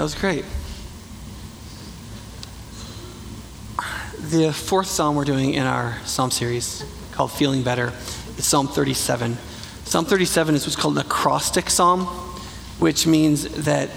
[0.00, 0.46] That was great.
[4.30, 6.82] The fourth psalm we're doing in our psalm series
[7.12, 7.92] called Feeling Better
[8.38, 9.36] is Psalm 37.
[9.84, 12.06] Psalm 37 is what's called an acrostic psalm,
[12.78, 13.90] which means that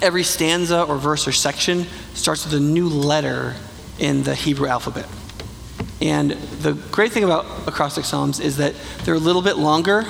[0.00, 3.54] every stanza or verse or section starts with a new letter
[3.98, 5.06] in the Hebrew alphabet.
[6.00, 10.06] And the great thing about acrostic psalms is that they're a little bit longer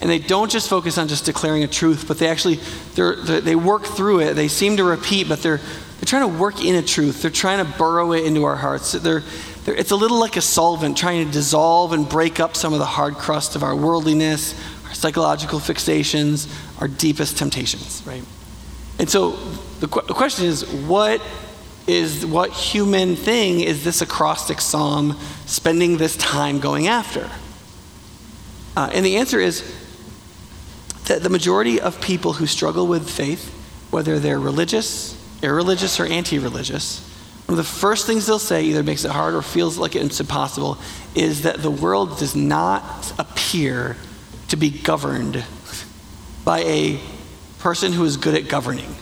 [0.00, 2.60] and they don't just focus on just declaring a truth, but they actually
[2.94, 4.34] they're, they're, they work through it.
[4.34, 5.60] They seem to repeat, but they're
[5.98, 7.22] they're trying to work in a truth.
[7.22, 8.92] They're trying to burrow it into our hearts.
[8.92, 9.22] They're,
[9.64, 12.78] they're, it's a little like a solvent, trying to dissolve and break up some of
[12.78, 18.22] the hard crust of our worldliness, our psychological fixations, our deepest temptations, right?
[18.98, 19.30] And so
[19.80, 21.22] the, qu- the question is, what
[21.86, 27.30] is what human thing is this acrostic psalm spending this time going after?
[28.76, 29.62] Uh, and the answer is
[31.06, 33.52] that the majority of people who struggle with faith,
[33.90, 37.00] whether they're religious, irreligious, or anti religious,
[37.46, 40.18] one of the first things they'll say, either makes it hard or feels like it's
[40.18, 40.78] impossible,
[41.14, 43.96] is that the world does not appear
[44.48, 45.44] to be governed
[46.44, 47.00] by a
[47.60, 48.94] person who is good at governing.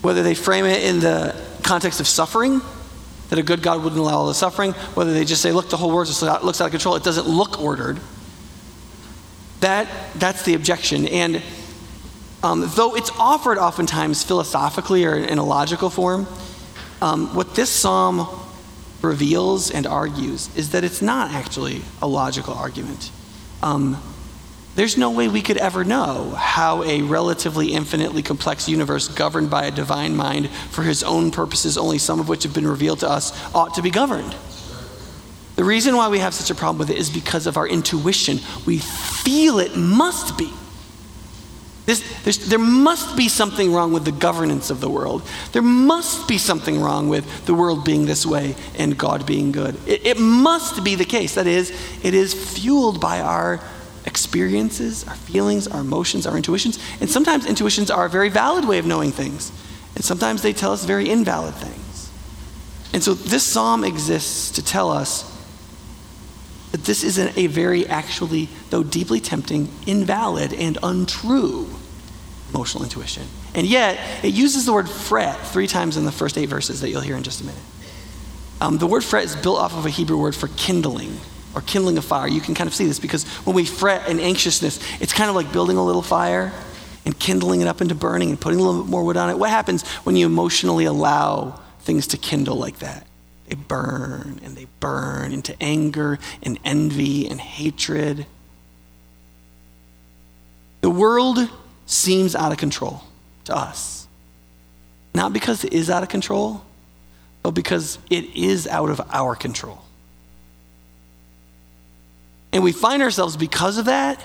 [0.00, 2.62] Whether they frame it in the context of suffering,
[3.28, 5.76] that a good God wouldn't allow all the suffering, whether they just say, look, the
[5.76, 8.00] whole world just looks out of control, it doesn't look ordered.
[9.64, 11.08] That, that's the objection.
[11.08, 11.42] And
[12.42, 16.26] um, though it's offered oftentimes philosophically or in a logical form,
[17.00, 18.28] um, what this psalm
[19.00, 23.10] reveals and argues is that it's not actually a logical argument.
[23.62, 23.96] Um,
[24.74, 29.64] there's no way we could ever know how a relatively infinitely complex universe governed by
[29.64, 33.08] a divine mind for his own purposes, only some of which have been revealed to
[33.08, 34.36] us, ought to be governed.
[35.56, 38.40] The reason why we have such a problem with it is because of our intuition.
[38.66, 40.52] We feel it must be.
[41.86, 45.22] This, there must be something wrong with the governance of the world.
[45.52, 49.76] There must be something wrong with the world being this way and God being good.
[49.86, 51.34] It, it must be the case.
[51.34, 51.70] That is,
[52.02, 53.60] it is fueled by our
[54.06, 56.78] experiences, our feelings, our emotions, our intuitions.
[57.00, 59.52] And sometimes intuitions are a very valid way of knowing things,
[59.94, 62.10] and sometimes they tell us very invalid things.
[62.92, 65.33] And so this psalm exists to tell us
[66.74, 71.70] that this isn't a very actually, though deeply tempting, invalid and untrue
[72.52, 73.22] emotional intuition.
[73.54, 76.90] And yet, it uses the word fret three times in the first eight verses that
[76.90, 77.62] you'll hear in just a minute.
[78.60, 81.16] Um, the word fret is built off of a Hebrew word for kindling
[81.54, 82.26] or kindling a fire.
[82.26, 85.36] You can kind of see this because when we fret and anxiousness, it's kind of
[85.36, 86.52] like building a little fire
[87.04, 89.38] and kindling it up into burning and putting a little bit more wood on it.
[89.38, 93.06] What happens when you emotionally allow things to kindle like that?
[93.48, 98.26] They burn and they burn into anger and envy and hatred.
[100.80, 101.50] The world
[101.86, 103.02] seems out of control
[103.44, 104.06] to us.
[105.14, 106.64] Not because it is out of control,
[107.42, 109.82] but because it is out of our control.
[112.52, 114.22] And we find ourselves, because of that,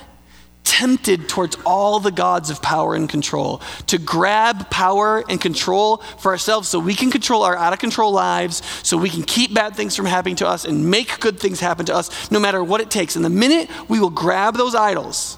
[0.64, 6.32] tempted towards all the gods of power and control, to grab power and control for
[6.32, 9.76] ourselves so we can control our out of control lives, so we can keep bad
[9.76, 12.82] things from happening to us and make good things happen to us, no matter what
[12.82, 13.16] it takes.
[13.16, 15.38] And the minute we will grab those idols,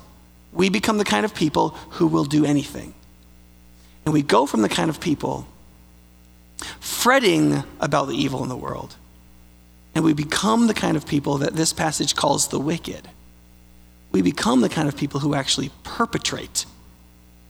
[0.53, 2.93] we become the kind of people who will do anything.
[4.05, 5.47] And we go from the kind of people
[6.79, 8.95] fretting about the evil in the world
[9.93, 13.07] and we become the kind of people that this passage calls the wicked.
[14.11, 16.65] We become the kind of people who actually perpetrate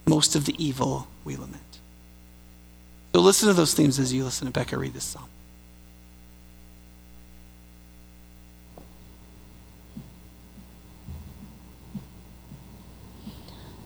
[0.05, 1.79] most of the evil we lament.
[3.13, 5.29] So listen to those themes as you listen to Becca read this psalm.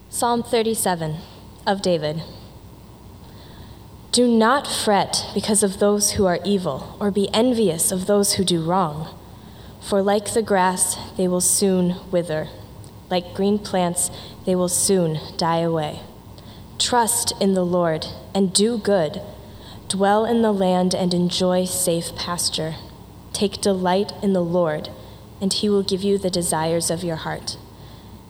[0.09, 1.17] Psalm 37
[1.67, 2.21] of David.
[4.13, 8.45] Do not fret because of those who are evil, or be envious of those who
[8.45, 9.13] do wrong.
[9.81, 12.47] For like the grass, they will soon wither.
[13.09, 14.09] Like green plants,
[14.45, 16.01] they will soon die away.
[16.79, 19.21] Trust in the Lord and do good.
[19.87, 22.75] Dwell in the land and enjoy safe pasture.
[23.33, 24.89] Take delight in the Lord,
[25.39, 27.57] and he will give you the desires of your heart.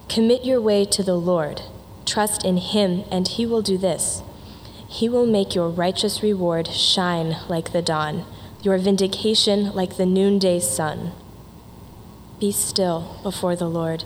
[0.10, 1.62] Commit your way to the Lord.
[2.06, 4.22] Trust in him, and he will do this.
[4.88, 8.26] He will make your righteous reward shine like the dawn,
[8.62, 11.14] your vindication like the noonday sun.
[12.40, 14.04] Be still before the Lord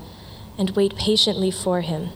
[0.60, 2.10] and wait patiently for him.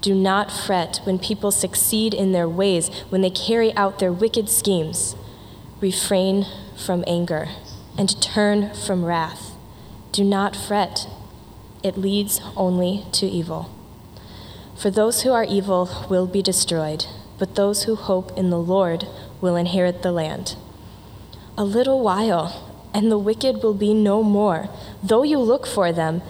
[0.00, 4.48] Do not fret when people succeed in their ways, when they carry out their wicked
[4.48, 5.14] schemes.
[5.82, 7.48] Refrain from anger
[7.98, 9.50] and turn from wrath.
[10.12, 11.06] Do not fret,
[11.82, 13.70] it leads only to evil.
[14.74, 17.04] For those who are evil will be destroyed
[17.42, 19.04] but those who hope in the Lord
[19.40, 20.54] will inherit the land.
[21.58, 24.68] A little while, and the wicked will be no more.
[25.02, 26.22] Though you look for them,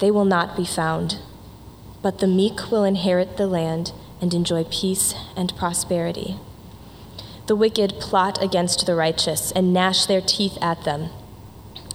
[0.00, 1.18] they will not be found.
[2.02, 6.36] But the meek will inherit the land and enjoy peace and prosperity.
[7.46, 11.10] The wicked plot against the righteous and gnash their teeth at them.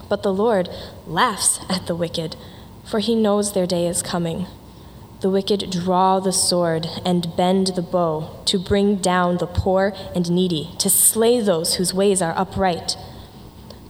[0.09, 0.69] But the Lord
[1.07, 2.35] laughs at the wicked,
[2.83, 4.47] for he knows their day is coming.
[5.21, 10.29] The wicked draw the sword and bend the bow to bring down the poor and
[10.29, 12.97] needy, to slay those whose ways are upright.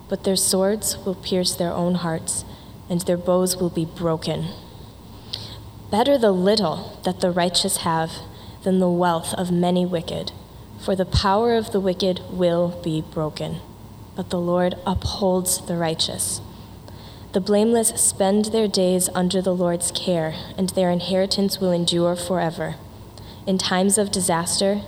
[0.08, 2.46] But their swords will pierce their own hearts,
[2.90, 4.48] and their bows will be broken.
[5.92, 8.12] Better the little that the righteous have
[8.64, 10.32] than the wealth of many wicked,
[10.80, 13.58] for the power of the wicked will be broken,
[14.16, 16.42] but the Lord upholds the righteous.
[17.34, 22.76] The blameless spend their days under the Lord's care, and their inheritance will endure forever.
[23.46, 24.82] In times of disaster,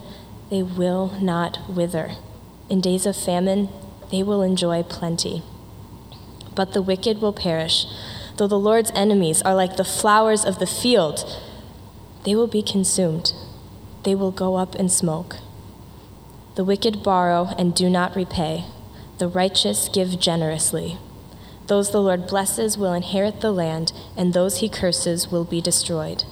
[0.49, 2.11] they will not wither.
[2.69, 3.69] In days of famine,
[4.11, 5.43] they will enjoy plenty.
[6.57, 7.85] But the wicked will perish.
[8.35, 11.23] Though the Lord's enemies are like the flowers of the field,
[12.25, 13.31] they will be consumed.
[14.03, 15.37] They will go up in smoke.
[16.55, 18.65] The wicked borrow and do not repay.
[19.19, 20.97] The righteous give generously.
[21.67, 26.23] Those the Lord blesses will inherit the land, and those he curses will be destroyed.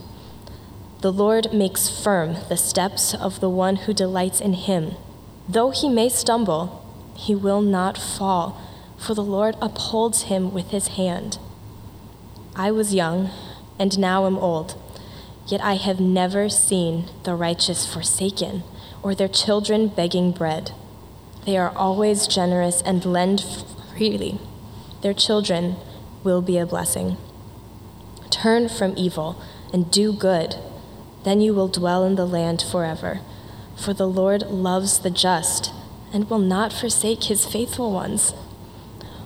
[1.01, 4.95] The Lord makes firm the steps of the one who delights in him.
[5.48, 6.83] Though he may stumble,
[7.16, 8.60] he will not fall,
[9.06, 11.38] for the Lord upholds him with his hand.
[12.56, 13.30] I was young,
[13.78, 14.75] and now am old,
[15.48, 18.63] yet I have never seen the righteous forsaken,
[19.04, 20.72] or their children begging bread.
[21.46, 23.46] They are always generous and lend
[23.96, 24.40] freely
[25.06, 25.75] their children
[26.24, 27.16] will be a blessing.
[28.31, 29.40] Turn from evil
[29.72, 30.56] and do good,
[31.24, 33.22] then you will dwell in the land forever.
[33.75, 35.72] For the Lord loves the just
[36.12, 38.34] and will not forsake his faithful ones.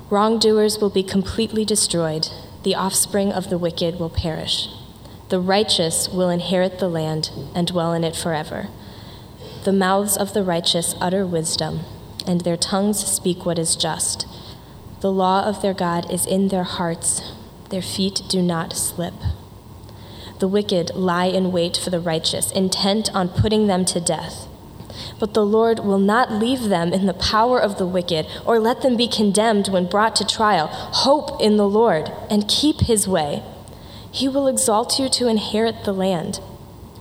[0.09, 2.29] Wrongdoers will be completely destroyed,
[2.63, 4.67] the offspring of the wicked will perish.
[5.29, 8.69] The righteous will inherit the land and dwell in it forever.
[9.65, 11.81] The mouths of the righteous utter wisdom,
[12.25, 14.25] and their tongues speak what is just.
[15.01, 17.21] The law of their God is in their hearts,
[17.69, 19.13] their feet do not slip.
[20.39, 24.47] The wicked lie in wait for the righteous, intent on putting them to death.
[25.19, 28.81] But the Lord will not leave them in the power of the wicked, or let
[28.81, 30.67] them be condemned when brought to trial.
[30.67, 33.43] Hope in the Lord and keep his way.
[34.11, 36.37] He will exalt you to inherit the land.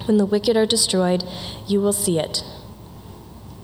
[0.06, 1.24] When the wicked are destroyed,
[1.66, 2.42] you will see it.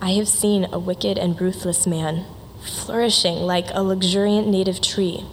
[0.01, 2.25] I have seen a wicked and ruthless man
[2.65, 5.25] flourishing like a luxuriant native tree.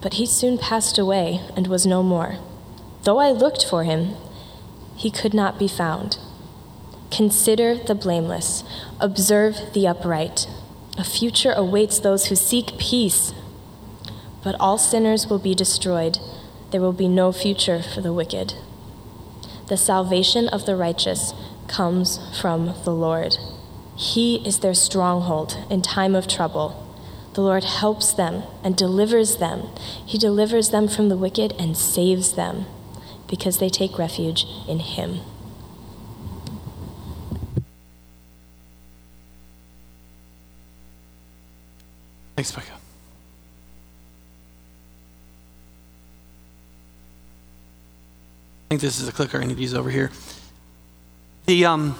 [0.00, 2.38] But he soon passed away and was no more.
[3.04, 4.14] Though I looked for him,
[4.96, 6.18] he could not be found.
[7.10, 8.62] Consider the blameless,
[9.00, 10.46] observe the upright.
[10.96, 13.32] A future awaits those who seek peace.
[14.42, 16.18] But all sinners will be destroyed.
[16.70, 18.54] There will be no future for the wicked.
[19.68, 21.32] The salvation of the righteous
[21.68, 23.36] comes from the Lord.
[23.96, 26.86] He is their stronghold in time of trouble.
[27.34, 29.68] The Lord helps them and delivers them.
[30.04, 32.66] He delivers them from the wicked and saves them
[33.28, 35.20] because they take refuge in Him.
[42.40, 42.72] Thanks, Becca.
[42.72, 42.78] I
[48.70, 50.10] think this is a clicker I need to use over here.
[51.44, 51.98] The, um,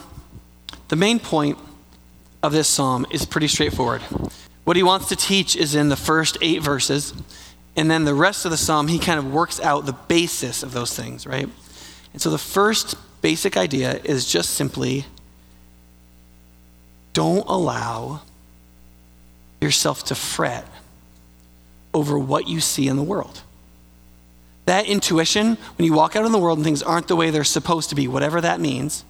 [0.88, 1.58] the main point
[2.42, 4.00] of this psalm is pretty straightforward.
[4.64, 7.12] What he wants to teach is in the first eight verses,
[7.76, 10.72] and then the rest of the psalm, he kind of works out the basis of
[10.72, 11.50] those things, right?
[12.14, 15.04] And so the first basic idea is just simply
[17.12, 18.22] don't allow
[19.60, 20.66] yourself to fret
[21.92, 23.42] over what you see in the world.
[24.66, 27.44] That intuition, when you walk out in the world and things aren't the way they're
[27.44, 29.04] supposed to be, whatever that means,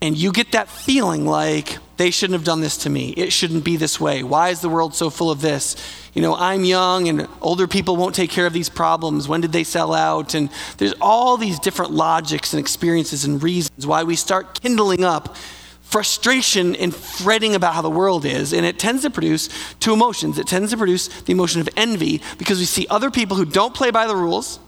[0.00, 3.10] and you get that feeling like they shouldn't have done this to me.
[3.10, 4.22] It shouldn't be this way.
[4.22, 5.76] Why is the world so full of this?
[6.12, 9.28] You know, I'm young and older people won't take care of these problems.
[9.28, 10.34] When did they sell out?
[10.34, 15.36] And there's all these different logics and experiences and reasons why we start kindling up
[15.84, 18.52] frustration and fretting about how the world is.
[18.52, 19.48] And it tends to produce
[19.78, 20.38] two emotions.
[20.38, 23.74] It tends to produce the emotion of envy because we see other people who don't
[23.74, 24.58] play by the rules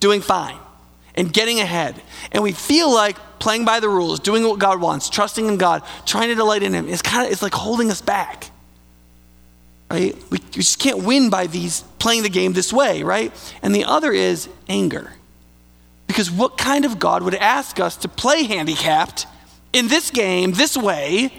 [0.00, 0.56] doing fine
[1.14, 2.00] and getting ahead.
[2.30, 5.82] And we feel like playing by the rules, doing what God wants, trusting in God,
[6.06, 8.50] trying to delight in Him is kind of it's like holding us back.
[9.90, 10.16] Right?
[10.30, 13.30] We, we just can't win by these playing the game this way, right?
[13.62, 15.12] And the other is anger.
[16.06, 19.26] Because what kind of God would ask us to play handicapped
[19.72, 21.32] in this game, this way.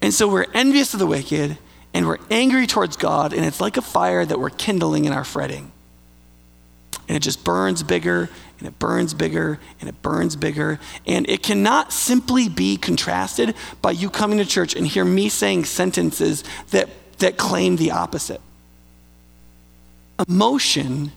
[0.00, 1.58] And so we're envious of the wicked
[1.94, 5.24] and we're angry towards God, and it's like a fire that we're kindling in our
[5.24, 5.70] fretting.
[7.06, 10.78] And it just burns bigger and it burns bigger and it burns bigger.
[11.06, 15.64] And it cannot simply be contrasted by you coming to church and hear me saying
[15.64, 16.88] sentences that,
[17.18, 18.40] that claim the opposite.
[20.26, 21.12] Emotion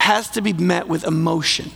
[0.00, 1.70] has to be met with emotion.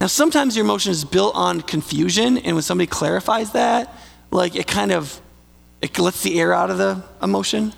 [0.00, 3.94] Now, sometimes your emotion is built on confusion, and when somebody clarifies that,
[4.30, 5.20] like it kind of
[5.82, 7.72] it lets the air out of the emotion.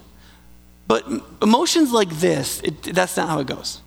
[0.89, 1.07] But
[1.41, 3.81] emotions like this, it, that's not how it goes.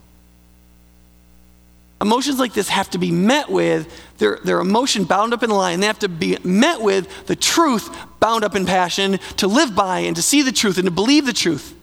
[2.02, 5.56] Emotions like this have to be met with their, their emotion bound up in the
[5.56, 7.90] lie, And they have to be met with the truth
[8.20, 11.26] bound up in passion to live by and to see the truth and to believe
[11.26, 11.74] the truth.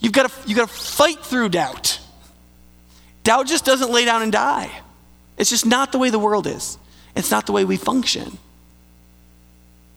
[0.00, 2.00] You've got to, you've got to fight through doubt.
[3.22, 4.81] Doubt just doesn't lay down and die.
[5.42, 6.78] It's just not the way the world is,
[7.16, 8.38] it's not the way we function.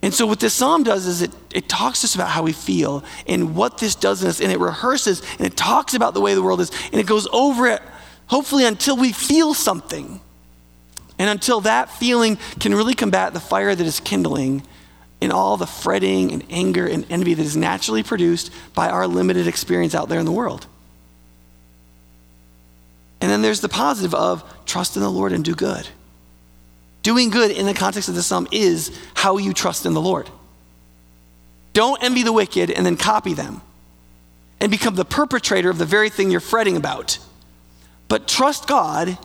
[0.02, 2.52] And so, what this psalm does is it, it talks to us about how we
[2.52, 6.20] feel and what this does in us, and it rehearses and it talks about the
[6.20, 7.84] way the world is, and it goes over it,
[8.26, 10.20] hopefully, until we feel something.
[11.20, 14.64] And until that feeling can really combat the fire that is kindling
[15.22, 19.46] in all the fretting and anger and envy that is naturally produced by our limited
[19.46, 20.66] experience out there in the world.
[23.22, 25.88] And then there's the positive of trust in the Lord and do good.
[27.04, 30.30] Doing good in the context of the psalm is how you trust in the Lord.
[31.74, 33.62] Don't envy the wicked and then copy them
[34.60, 37.20] and become the perpetrator of the very thing you're fretting about.
[38.08, 39.18] But trust God,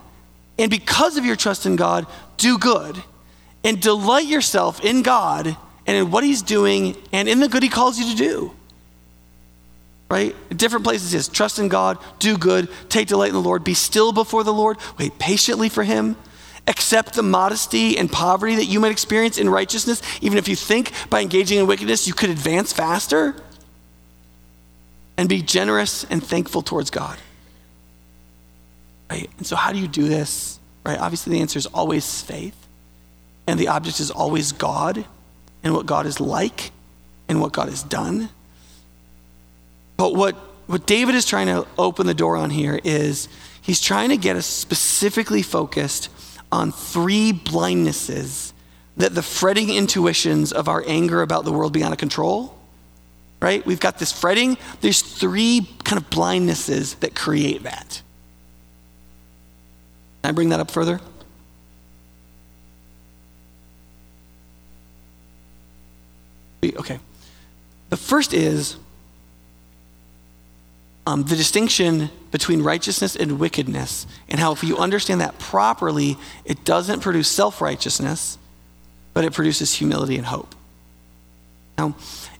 [0.59, 2.07] and because of your trust in God,
[2.37, 3.03] do good
[3.65, 5.57] and delight yourself in God
[5.87, 8.55] and in what He's doing and in the good He calls you to do.
[10.11, 10.35] Right?
[10.57, 14.13] Different places is trust in God, do good, take delight in the Lord, be still
[14.13, 16.17] before the Lord, wait patiently for Him
[16.67, 20.93] accept the modesty and poverty that you might experience in righteousness, even if you think
[21.11, 23.35] by engaging in wickedness you could advance faster?
[25.17, 27.19] And be generous and thankful towards God.
[29.11, 29.29] Right?
[29.37, 30.59] And so, how do you do this?
[30.87, 30.99] Right?
[30.99, 32.57] Obviously, the answer is always faith,
[33.47, 35.05] and the object is always God
[35.63, 36.71] and what God is like
[37.29, 38.31] and what God has done.
[40.01, 40.35] But what,
[40.67, 43.29] what David is trying to open the door on here is
[43.61, 46.09] he's trying to get us specifically focused
[46.51, 48.55] on three blindnesses
[48.97, 52.59] that the fretting intuitions of our anger about the world being out of control,
[53.43, 53.65] right?
[53.67, 54.57] We've got this fretting.
[54.81, 58.01] There's three kind of blindnesses that create that.
[60.23, 60.99] Can I bring that up further?
[66.65, 66.99] Okay.
[67.91, 68.79] The first is
[71.07, 76.65] um, the distinction between righteousness and wickedness, and how if you understand that properly, it
[76.65, 78.39] doesn't produce self righteousness,
[79.15, 80.55] but it produces humility and hope.
[81.79, 81.97] Now,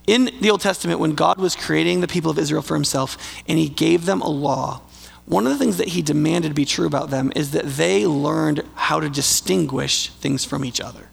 [0.07, 3.17] in the Old Testament, when God was creating the people of Israel for himself
[3.49, 4.83] and he gave them a law,
[5.25, 8.65] one of the things that he demanded be true about them is that they learned
[8.75, 11.09] how to distinguish things from each other,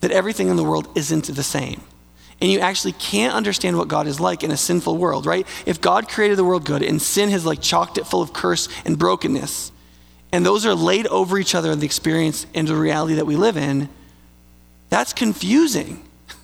[0.00, 1.82] that everything in the world isn't the same
[2.42, 5.46] and you actually can't understand what God is like in a sinful world, right?
[5.64, 8.68] If God created the world good and sin has like chalked it full of curse
[8.84, 9.70] and brokenness,
[10.32, 13.36] and those are laid over each other in the experience and the reality that we
[13.36, 13.88] live in,
[14.90, 16.04] that's confusing.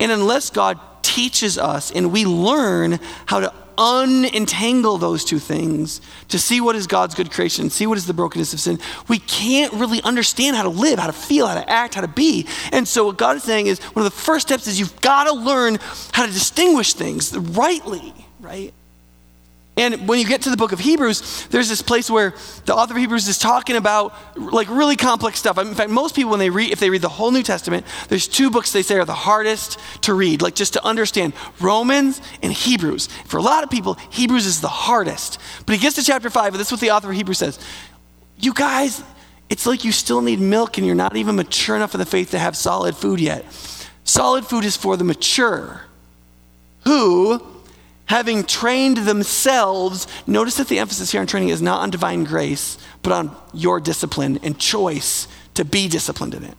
[0.00, 6.38] And unless God teaches us and we learn how to unentangle those two things to
[6.38, 8.78] see what is God's good creation, see what is the brokenness of sin,
[9.08, 12.08] we can't really understand how to live, how to feel, how to act, how to
[12.08, 12.46] be.
[12.72, 15.24] And so, what God is saying is one of the first steps is you've got
[15.24, 15.78] to learn
[16.12, 18.72] how to distinguish things rightly, right?
[19.76, 22.94] And when you get to the book of Hebrews, there's this place where the author
[22.94, 25.58] of Hebrews is talking about like really complex stuff.
[25.58, 28.28] In fact, most people when they read if they read the whole New Testament, there's
[28.28, 32.52] two books they say are the hardest to read, like just to understand, Romans and
[32.52, 33.08] Hebrews.
[33.26, 35.40] For a lot of people, Hebrews is the hardest.
[35.66, 37.58] But he gets to chapter 5 and this is what the author of Hebrews says.
[38.38, 39.02] You guys,
[39.50, 42.30] it's like you still need milk and you're not even mature enough in the faith
[42.30, 43.44] to have solid food yet.
[44.04, 45.80] Solid food is for the mature
[46.84, 47.53] who
[48.06, 52.78] having trained themselves, notice that the emphasis here on training is not on divine grace,
[53.02, 56.56] but on your discipline and choice to be disciplined in it.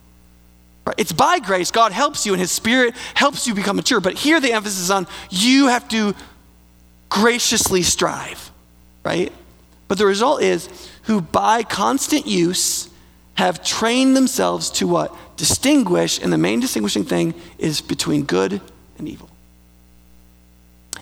[0.85, 0.95] Right?
[0.97, 3.99] It's by grace, God helps you and His Spirit helps you become mature.
[3.99, 6.15] But here the emphasis is on you have to
[7.09, 8.51] graciously strive,
[9.03, 9.31] right?
[9.87, 10.69] But the result is
[11.03, 12.89] who by constant use
[13.35, 15.15] have trained themselves to what?
[15.37, 18.61] Distinguish, and the main distinguishing thing is between good
[18.97, 19.29] and evil.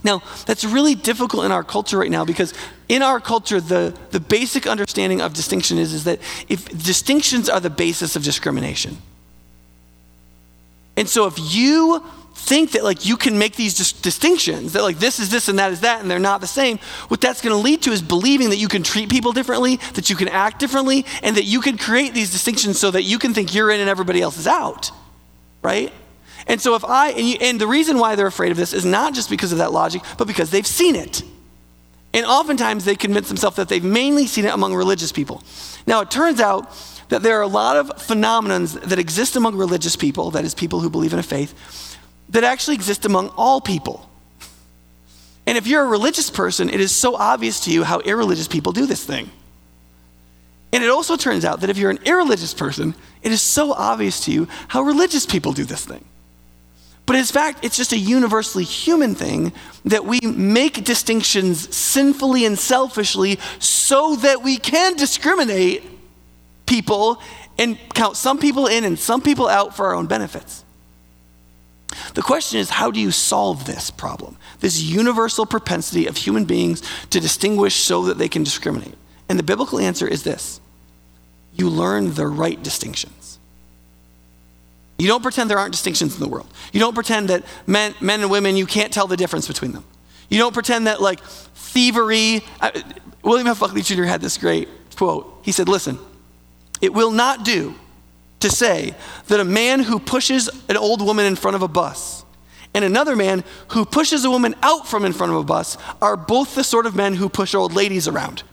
[0.03, 2.53] Now, that's really difficult in our culture right now because
[2.89, 6.19] in our culture, the, the basic understanding of distinction is, is that
[6.49, 8.97] if distinctions are the basis of discrimination.
[10.97, 12.03] And so if you
[12.35, 15.59] think that like you can make these dis- distinctions that like this is this and
[15.59, 18.01] that is that and they're not the same what that's going to lead to is
[18.01, 21.61] believing that you can treat people differently that you can act differently and that you
[21.61, 24.47] can create these distinctions so that you can think you're in and everybody else is
[24.47, 24.91] out
[25.61, 25.93] right
[26.47, 28.85] and so if i and, you, and the reason why they're afraid of this is
[28.85, 31.23] not just because of that logic but because they've seen it
[32.13, 35.43] and oftentimes they convince themselves that they've mainly seen it among religious people
[35.87, 36.71] now it turns out
[37.09, 40.79] that there are a lot of phenomenons that exist among religious people that is people
[40.79, 41.97] who believe in a faith
[42.29, 44.09] that actually exist among all people.
[45.45, 48.71] And if you're a religious person, it is so obvious to you how irreligious people
[48.71, 49.29] do this thing.
[50.71, 54.25] And it also turns out that if you're an irreligious person, it is so obvious
[54.25, 56.03] to you how religious people do this thing.
[57.05, 59.51] But in fact, it's just a universally human thing
[59.85, 65.83] that we make distinctions sinfully and selfishly so that we can discriminate
[66.65, 67.21] people
[67.57, 70.63] and count some people in and some people out for our own benefits.
[72.13, 74.37] The question is how do you solve this problem?
[74.59, 78.95] This universal propensity of human beings to distinguish so that they can discriminate.
[79.29, 80.59] And the biblical answer is this
[81.55, 83.22] you learn the right distinctions.
[84.99, 86.47] You don't pretend there aren't distinctions in the world.
[86.71, 89.83] You don't pretend that men, men and women, you can't tell the difference between them.
[90.29, 92.41] You don't pretend that, like, thievery.
[92.61, 92.71] Uh,
[93.23, 93.59] William F.
[93.59, 94.03] Buckley Jr.
[94.03, 95.39] had this great quote.
[95.41, 95.97] He said, Listen,
[96.81, 97.75] it will not do
[98.39, 98.95] to say
[99.27, 102.23] that a man who pushes an old woman in front of a bus
[102.73, 106.17] and another man who pushes a woman out from in front of a bus are
[106.17, 108.43] both the sort of men who push old ladies around.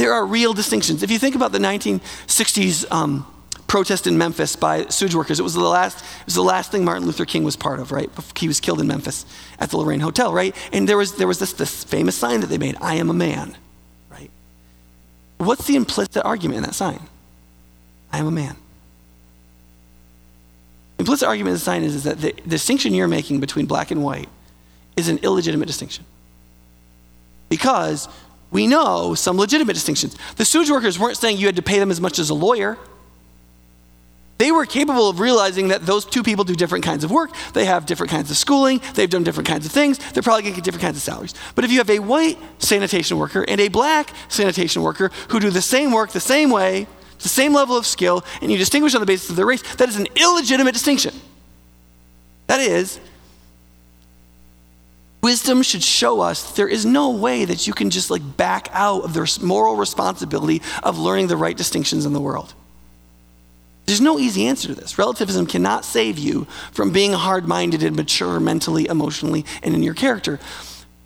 [0.00, 1.02] There are real distinctions.
[1.02, 3.26] If you think about the 1960s um,
[3.66, 6.86] protest in Memphis by sewage workers, it was the last, it was the last thing
[6.86, 8.08] Martin Luther King was part of, right?
[8.34, 9.26] He was killed in Memphis
[9.58, 10.56] at the Lorraine Hotel, right?
[10.72, 13.12] And there was, there was this, this famous sign that they made, I am a
[13.12, 13.58] man.
[14.10, 14.30] Right?
[15.36, 17.00] What's the implicit argument in that sign?
[18.10, 18.56] I am a man.
[20.98, 24.02] Implicit argument in the sign is, is that the distinction you're making between black and
[24.02, 24.30] white
[24.96, 26.06] is an illegitimate distinction.
[27.50, 28.08] Because
[28.50, 30.16] we know some legitimate distinctions.
[30.36, 32.76] The sewage workers weren't saying you had to pay them as much as a lawyer.
[34.38, 37.30] They were capable of realizing that those two people do different kinds of work.
[37.52, 38.80] They have different kinds of schooling.
[38.94, 39.98] They've done different kinds of things.
[40.12, 41.34] They're probably going to get different kinds of salaries.
[41.54, 45.50] But if you have a white sanitation worker and a black sanitation worker who do
[45.50, 46.86] the same work the same way,
[47.18, 49.90] the same level of skill, and you distinguish on the basis of their race, that
[49.90, 51.14] is an illegitimate distinction.
[52.46, 52.98] That is,
[55.22, 59.04] wisdom should show us there is no way that you can just like back out
[59.04, 62.54] of the moral responsibility of learning the right distinctions in the world.
[63.86, 64.98] There's no easy answer to this.
[64.98, 69.94] Relativism cannot save you from being hard minded and mature mentally, emotionally, and in your
[69.94, 70.38] character.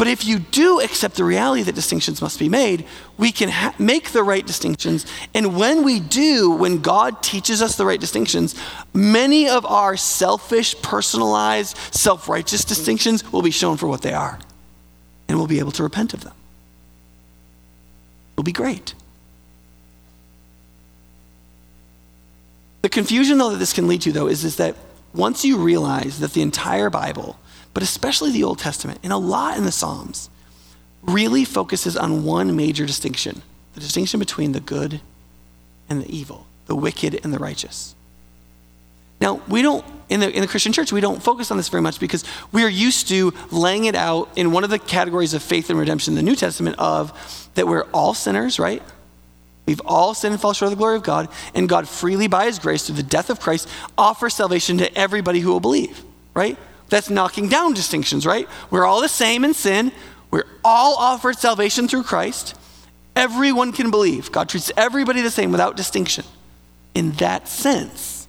[0.05, 2.85] But if you do accept the reality that distinctions must be made,
[3.17, 5.07] we can ha- make the right distinctions.
[5.33, 8.55] And when we do, when God teaches us the right distinctions,
[8.93, 14.38] many of our selfish, personalized, self righteous distinctions will be shown for what they are.
[15.27, 16.35] And we'll be able to repent of them.
[18.35, 18.93] It'll be great.
[22.83, 24.77] The confusion, though, that this can lead to, though, is, is that
[25.14, 27.38] once you realize that the entire Bible,
[27.75, 30.31] but especially the Old Testament, and a lot in the Psalms,
[31.03, 33.43] really focuses on one major distinction
[33.75, 35.01] the distinction between the good
[35.89, 37.97] and the evil, the wicked and the righteous.
[39.21, 41.83] Now, we don't, in the, in the Christian church, we don't focus on this very
[41.83, 45.43] much because we are used to laying it out in one of the categories of
[45.43, 48.83] faith and redemption in the New Testament of that we're all sinners, right?
[49.67, 52.45] We've all sinned and fall short of the glory of God, and God freely, by
[52.45, 56.03] His grace, through the death of Christ, offers salvation to everybody who will believe,
[56.35, 56.59] right?
[56.88, 58.49] That's knocking down distinctions, right?
[58.70, 59.92] We're all the same in sin.
[60.31, 62.55] We're all offered salvation through Christ.
[63.16, 64.33] Everyone can believe.
[64.33, 66.25] God treats everybody the same without distinction
[66.94, 68.27] in that sense.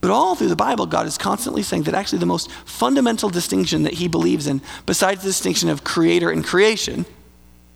[0.00, 3.84] But all through the Bible, God is constantly saying that actually the most fundamental distinction
[3.84, 7.06] that He believes in, besides the distinction of creator and creation,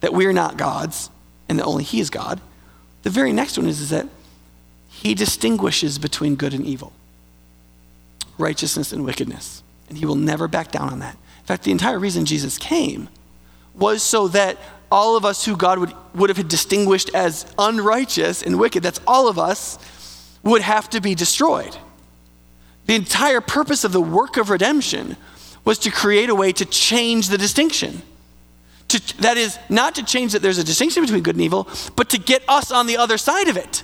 [0.01, 1.09] that we're not gods,
[1.49, 2.41] and that only He is God.
[3.05, 4.09] The very next one is, is that
[4.89, 6.93] He distinguishes between good and evil,
[8.39, 9.63] righteousness and wickedness.
[9.89, 11.15] And He will never back down on that.
[11.15, 13.09] In fact, the entire reason Jesus came
[13.75, 14.59] was so that
[14.91, 19.29] all of us who God would, would have distinguished as unrighteous and wicked, that's all
[19.29, 19.79] of us,
[20.43, 21.77] would have to be destroyed.
[22.87, 25.17] The entire purpose of the work of redemption
[25.65, 28.03] was to create a way to change the distinction.
[28.89, 32.11] To, that is, not to change that there's a distinction between good and evil, but
[32.11, 33.83] to get us on the other side of it.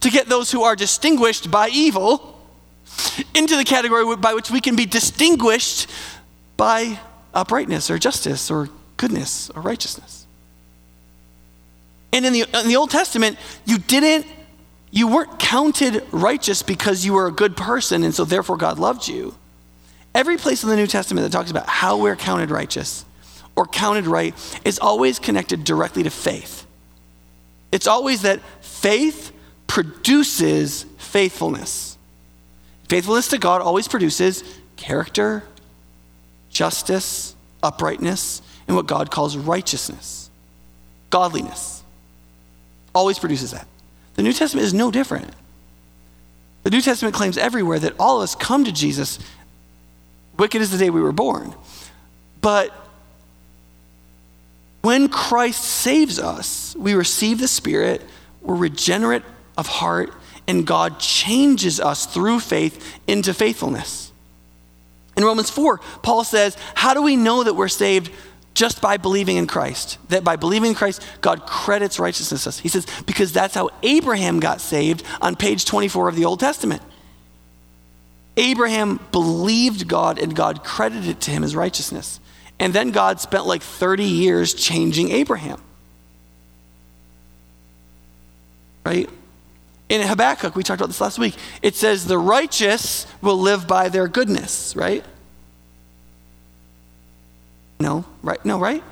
[0.00, 2.31] To get those who are distinguished by evil
[3.34, 5.88] into the category by which we can be distinguished
[6.56, 6.98] by
[7.34, 10.26] uprightness or justice or goodness or righteousness.
[12.12, 14.26] And in the, in the Old Testament, you didn't,
[14.90, 19.08] you weren't counted righteous because you were a good person and so therefore God loved
[19.08, 19.34] you.
[20.14, 23.06] Every place in the New Testament that talks about how we're counted righteous
[23.56, 26.66] or counted right is always connected directly to faith.
[27.70, 29.32] It's always that faith
[29.66, 31.91] produces faithfulness.
[32.92, 34.44] Faithfulness to God always produces
[34.76, 35.44] character,
[36.50, 40.28] justice, uprightness, and what God calls righteousness,
[41.08, 41.82] godliness.
[42.94, 43.66] Always produces that.
[44.16, 45.30] The New Testament is no different.
[46.64, 49.18] The New Testament claims everywhere that all of us come to Jesus.
[50.38, 51.54] Wicked is the day we were born.
[52.42, 52.74] But
[54.82, 58.02] when Christ saves us, we receive the Spirit,
[58.42, 59.22] we're regenerate
[59.56, 60.12] of heart,
[60.46, 64.12] and God changes us through faith into faithfulness.
[65.16, 68.10] In Romans 4, Paul says, How do we know that we're saved?
[68.54, 69.98] Just by believing in Christ.
[70.08, 72.58] That by believing in Christ, God credits righteousness us.
[72.58, 76.82] He says, because that's how Abraham got saved on page 24 of the Old Testament.
[78.36, 82.20] Abraham believed God and God credited it to him as righteousness.
[82.58, 85.60] And then God spent like 30 years changing Abraham.
[88.84, 89.08] Right?
[89.92, 93.90] In Habakkuk, we talked about this last week, it says, The righteous will live by
[93.90, 95.04] their goodness, right?
[97.78, 98.42] No, right?
[98.42, 98.82] No, right?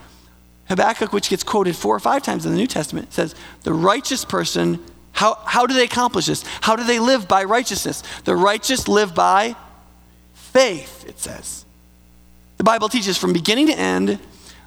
[0.69, 4.27] Habakkuk, which gets quoted four or five times in the New Testament, says, The righteous
[4.27, 4.79] person,
[5.13, 6.45] how, how do they accomplish this?
[6.61, 8.03] How do they live by righteousness?
[8.27, 9.57] The righteous live by
[10.35, 11.65] faith, it says.
[12.59, 14.19] The Bible teaches from beginning to end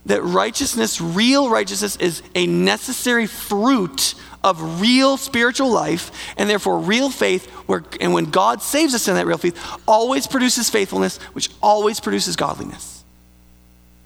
[0.08, 7.10] that righteousness, real righteousness, is a necessary fruit of real spiritual life, and therefore real
[7.10, 11.50] faith, where, and when God saves us in that real faith, always produces faithfulness, which
[11.62, 13.04] always produces godliness.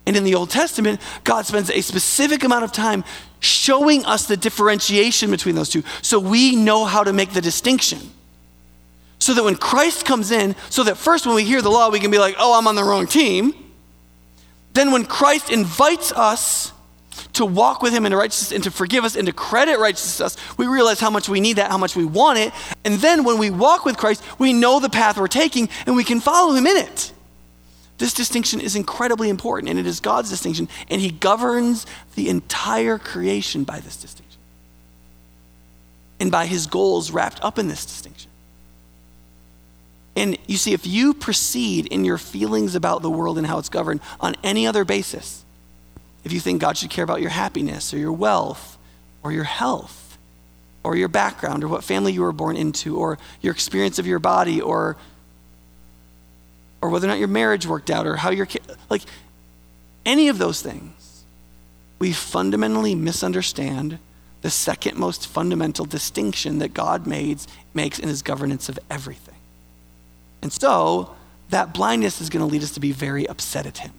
[0.05, 3.03] And in the Old Testament, God spends a specific amount of time
[3.39, 7.99] showing us the differentiation between those two so we know how to make the distinction.
[9.19, 11.99] So that when Christ comes in, so that first when we hear the law, we
[11.99, 13.53] can be like, oh, I'm on the wrong team.
[14.73, 16.71] Then, when Christ invites us
[17.33, 20.67] to walk with Him in righteousness and to forgive us and to credit righteousness, we
[20.67, 22.53] realize how much we need that, how much we want it.
[22.83, 26.03] And then, when we walk with Christ, we know the path we're taking and we
[26.03, 27.13] can follow Him in it.
[27.97, 32.97] This distinction is incredibly important, and it is God's distinction, and He governs the entire
[32.99, 34.39] creation by this distinction
[36.19, 38.29] and by His goals wrapped up in this distinction.
[40.15, 43.69] And you see, if you proceed in your feelings about the world and how it's
[43.69, 45.45] governed on any other basis,
[46.27, 48.77] if you think God should care about your happiness or your wealth
[49.23, 50.17] or your health
[50.83, 54.19] or your background or what family you were born into or your experience of your
[54.19, 54.97] body or
[56.81, 59.03] or whether or not your marriage worked out or how your kid like
[60.05, 61.23] any of those things
[61.97, 63.97] we fundamentally misunderstand
[64.41, 67.39] the second most fundamental distinction that God made,
[67.73, 69.35] makes in his governance of everything
[70.41, 71.15] and so
[71.51, 73.93] that blindness is going to lead us to be very upset at him.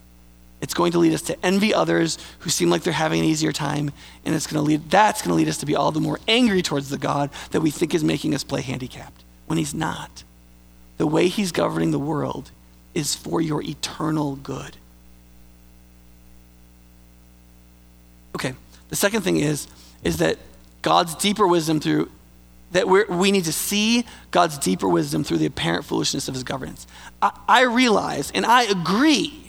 [0.61, 3.53] It's going to lead us to envy others who seem like they're having an easier
[3.53, 3.93] time,
[4.25, 6.19] and it's going to lead that's going to lead us to be all the more
[6.27, 10.25] angry towards the God that we think is making us play handicapped when he's not.
[10.97, 12.51] The way he's governing the world
[12.93, 14.77] is for your eternal good.
[18.35, 18.55] Okay,
[18.89, 19.69] the second thing is
[20.03, 20.39] is that
[20.83, 22.11] God's deeper wisdom through
[22.73, 26.87] that we need to see God's deeper wisdom through the apparent foolishness of his governance.
[27.23, 29.48] I, I realize and I agree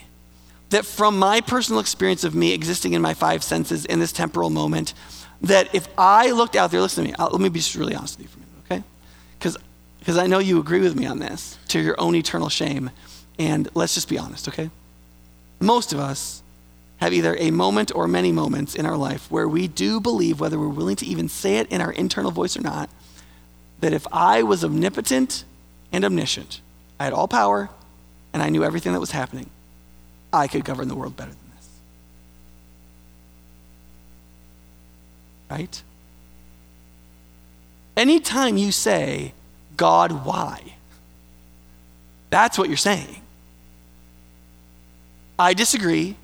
[0.69, 4.49] that from my personal experience of me existing in my five senses in this temporal
[4.49, 4.93] moment,
[5.41, 7.95] that if I looked out there, listen to me, I'll, let me be just really
[7.95, 8.83] honest with you for a minute,
[9.39, 9.57] okay?
[9.99, 12.91] Because I know you agree with me on this to your own eternal shame.
[13.37, 14.69] And let's just be honest, okay?
[15.59, 16.43] Most of us
[16.97, 20.59] have either a moment or many moments in our life where we do believe, whether
[20.59, 22.89] we're willing to even say it in our internal voice or not,
[23.79, 25.45] that if I was omnipotent
[25.93, 26.59] and omniscient,
[26.99, 27.69] I had all power
[28.33, 29.49] and I knew everything that was happening,
[30.31, 31.69] I could govern the world better than this.
[35.49, 35.83] Right?
[37.97, 39.33] Anytime you say,
[39.75, 40.75] God, why?
[42.29, 43.21] That's what you're saying.
[45.37, 46.15] I disagree.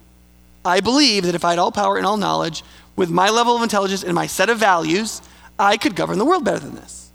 [0.63, 2.63] I believe that if I had all power and all knowledge,
[2.95, 5.21] with my level of intelligence and my set of values,
[5.57, 7.11] I could govern the world better than this.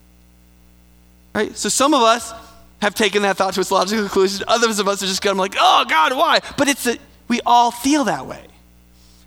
[1.35, 1.57] Right?
[1.57, 2.33] So some of us
[2.81, 4.45] have taken that thought to its logical conclusion.
[4.49, 6.41] Others of us are just kind of like, oh, God, why?
[6.57, 8.45] But it's a, we all feel that way.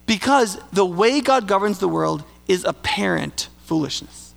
[0.05, 4.33] Because the way God governs the world is apparent foolishness.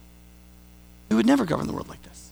[1.09, 2.31] We would never govern the world like this.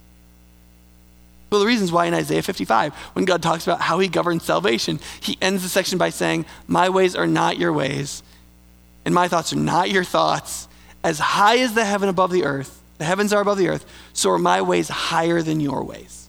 [1.50, 4.98] Well, the reasons why in Isaiah 55, when God talks about how he governs salvation,
[5.20, 8.22] he ends the section by saying, My ways are not your ways,
[9.04, 10.68] and my thoughts are not your thoughts.
[11.04, 14.30] As high as the heaven above the earth, the heavens are above the earth, so
[14.30, 16.23] are my ways higher than your ways.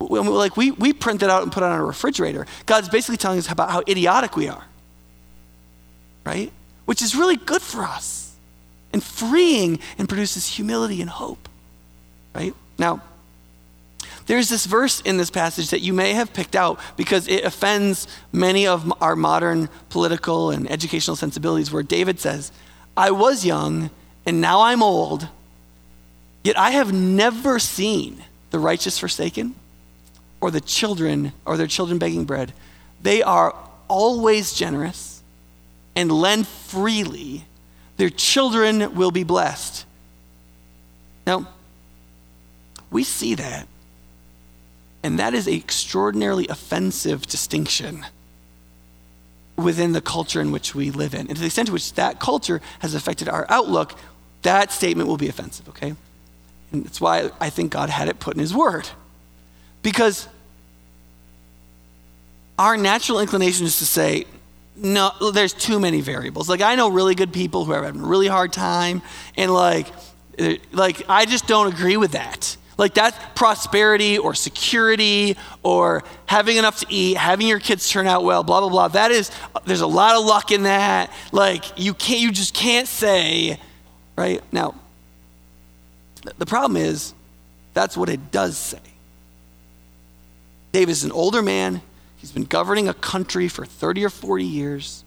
[0.00, 2.46] Like we, we print that out and put it on a refrigerator.
[2.66, 4.64] God's basically telling us about how idiotic we are,
[6.24, 6.52] right?
[6.84, 8.34] Which is really good for us
[8.92, 11.48] and freeing and produces humility and hope,
[12.34, 12.54] right?
[12.78, 13.02] Now,
[14.26, 18.06] there's this verse in this passage that you may have picked out because it offends
[18.30, 22.52] many of our modern political and educational sensibilities, where David says,
[22.96, 23.90] I was young
[24.26, 25.28] and now I'm old,
[26.44, 29.54] yet I have never seen the righteous forsaken
[30.40, 32.52] or the children or their children begging bread.
[33.02, 33.54] They are
[33.88, 35.22] always generous
[35.96, 37.44] and lend freely.
[37.96, 39.84] Their children will be blessed.
[41.26, 41.48] Now,
[42.90, 43.68] we see that
[45.02, 48.04] and that is an extraordinarily offensive distinction
[49.56, 51.20] within the culture in which we live in.
[51.20, 53.98] And to the extent to which that culture has affected our outlook,
[54.42, 55.94] that statement will be offensive, okay?
[56.72, 58.88] And that's why I think God had it put in His Word.
[59.88, 60.28] Because
[62.58, 64.26] our natural inclination is to say,
[64.76, 66.46] no, there's too many variables.
[66.46, 69.00] Like, I know really good people who are having a really hard time,
[69.38, 69.86] and like,
[70.38, 72.54] uh, like I just don't agree with that.
[72.76, 78.24] Like that prosperity or security or having enough to eat, having your kids turn out
[78.24, 78.88] well, blah, blah, blah.
[78.88, 79.30] That is,
[79.64, 81.10] there's a lot of luck in that.
[81.32, 83.58] Like you can't, you just can't say,
[84.18, 84.42] right?
[84.52, 84.74] Now,
[86.36, 87.14] the problem is
[87.72, 88.78] that's what it does say.
[90.72, 91.80] David is an older man.
[92.16, 95.04] He's been governing a country for 30 or 40 years.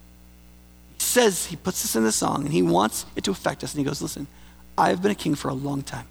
[0.93, 3.74] He says, he puts this in the song, and he wants it to affect us.
[3.74, 4.28] And he goes, Listen,
[4.78, 6.08] I've been a king for a long time.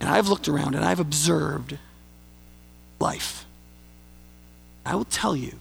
[0.00, 1.78] And I've looked around and I've observed
[2.98, 3.46] life.
[4.84, 5.52] I will tell you,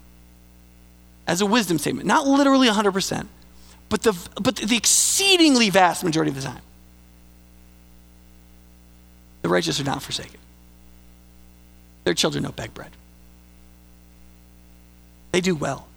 [1.28, 3.28] as a wisdom statement, not literally 100%,
[3.88, 6.62] but the, but the exceedingly vast majority of the time,
[9.44, 10.41] the righteous are not forsaken.
[12.04, 12.92] Their children don't beg bread.
[15.32, 15.88] They do well.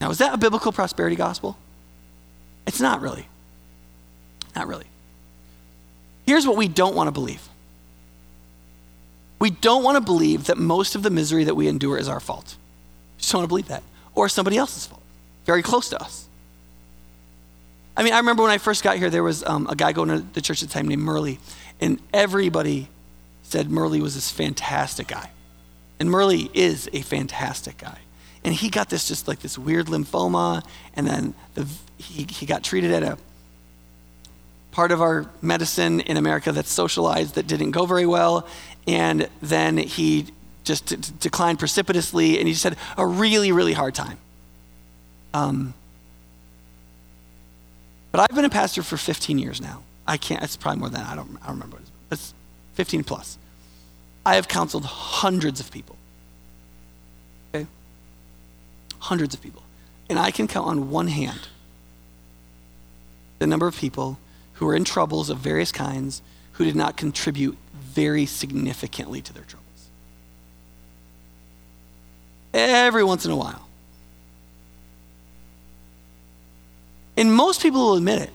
[0.00, 1.56] Now, is that a biblical prosperity gospel?
[2.66, 3.26] It's not really.
[4.54, 4.86] Not really.
[6.26, 7.48] Here's what we don't want to believe
[9.38, 12.20] we don't want to believe that most of the misery that we endure is our
[12.20, 12.56] fault.
[13.16, 13.82] We just don't want to believe that.
[14.14, 15.02] Or somebody else's fault,
[15.44, 16.26] very close to us.
[17.96, 20.08] I mean, I remember when I first got here, there was um, a guy going
[20.08, 21.38] to the church at the time named Murley,
[21.80, 22.88] and everybody
[23.48, 25.30] said Murley was this fantastic guy.
[26.00, 27.98] And Murley is a fantastic guy.
[28.44, 32.62] And he got this just like this weird lymphoma, and then the, he, he got
[32.62, 33.18] treated at a
[34.72, 38.46] part of our medicine in America that's socialized that didn't go very well.
[38.86, 40.26] And then he
[40.64, 44.18] just d- declined precipitously, and he just had a really, really hard time.
[45.34, 45.74] Um,
[48.12, 49.82] but I've been a pastor for 15 years now.
[50.06, 51.02] I can't, it's probably more than.
[51.02, 51.82] I don't, I don't remember what
[52.12, 52.34] it's
[52.76, 53.38] 15 plus.
[54.24, 55.96] I have counseled hundreds of people.
[57.54, 57.66] Okay?
[58.98, 59.62] Hundreds of people.
[60.08, 61.48] And I can count on one hand
[63.38, 64.18] the number of people
[64.54, 69.44] who were in troubles of various kinds who did not contribute very significantly to their
[69.44, 69.88] troubles.
[72.54, 73.68] Every once in a while.
[77.16, 78.30] And most people will admit it.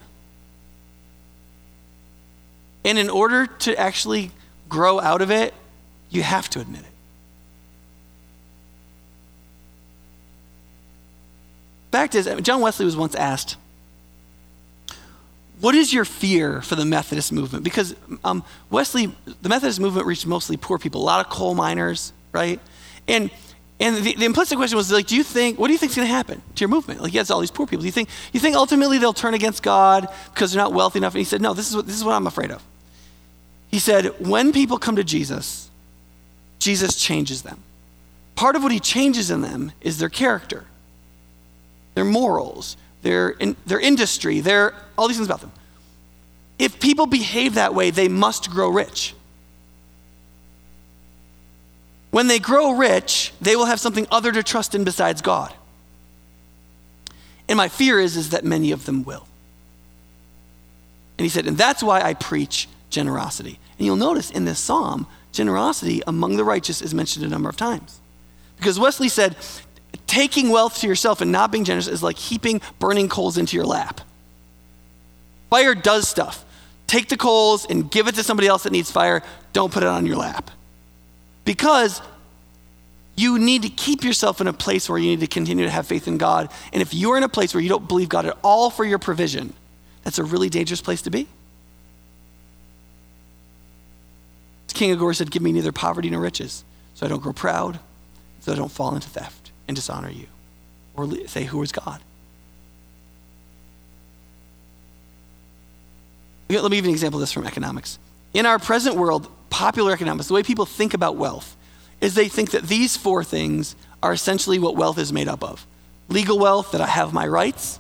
[2.84, 4.32] And in order to actually
[4.70, 5.54] grow out of it,
[6.10, 6.88] you have to admit it.
[11.92, 13.58] Fact is, John Wesley was once asked,
[15.60, 17.64] what is your fear for the Methodist movement?
[17.64, 22.14] Because um, Wesley, the Methodist movement reached mostly poor people, a lot of coal miners,
[22.32, 22.60] right?
[23.08, 23.30] And
[23.80, 25.96] and the, the implicit question was like, do you think, what do you think is
[25.96, 27.02] going to happen to your movement?
[27.02, 27.82] Like, yes, all these poor people.
[27.82, 31.16] Do you think, you think ultimately they'll turn against God because they're not wealthy enough?
[31.16, 32.64] And he said, no, this is what, this is what I'm afraid of.
[33.72, 35.70] He said, when people come to Jesus,
[36.60, 37.64] Jesus changes them.
[38.36, 40.66] Part of what he changes in them is their character,
[41.96, 45.52] their morals, their, in, their industry, their, all these things about them.
[46.60, 49.16] If people behave that way, they must grow rich.
[52.12, 55.54] When they grow rich, they will have something other to trust in besides God.
[57.48, 59.26] And my fear is, is that many of them will.
[61.18, 63.60] And he said, and that's why I preach generosity.
[63.82, 67.58] And you'll notice in this psalm, generosity among the righteous is mentioned a number of
[67.58, 68.00] times.
[68.58, 69.36] Because Wesley said,
[70.06, 73.66] taking wealth to yourself and not being generous is like heaping burning coals into your
[73.66, 74.02] lap.
[75.50, 76.46] Fire does stuff.
[76.86, 79.24] take the coals and give it to somebody else that needs fire.
[79.52, 80.52] Don't put it on your lap.
[81.44, 82.04] Because
[83.16, 85.88] you need to keep yourself in a place where you need to continue to have
[85.88, 86.52] faith in God.
[86.72, 89.00] And if you're in a place where you don't believe God at all for your
[89.00, 89.54] provision,
[90.04, 91.28] that's a really dangerous place to be.
[94.74, 97.80] King Agur said, Give me neither poverty nor riches, so I don't grow proud,
[98.42, 100.28] so I don't fall into theft and dishonor you.
[100.96, 102.02] Or say, Who is God?
[106.50, 107.98] Let me give you an example of this from economics.
[108.34, 111.56] In our present world, popular economics, the way people think about wealth,
[112.02, 115.66] is they think that these four things are essentially what wealth is made up of
[116.10, 117.80] legal wealth, that I have my rights,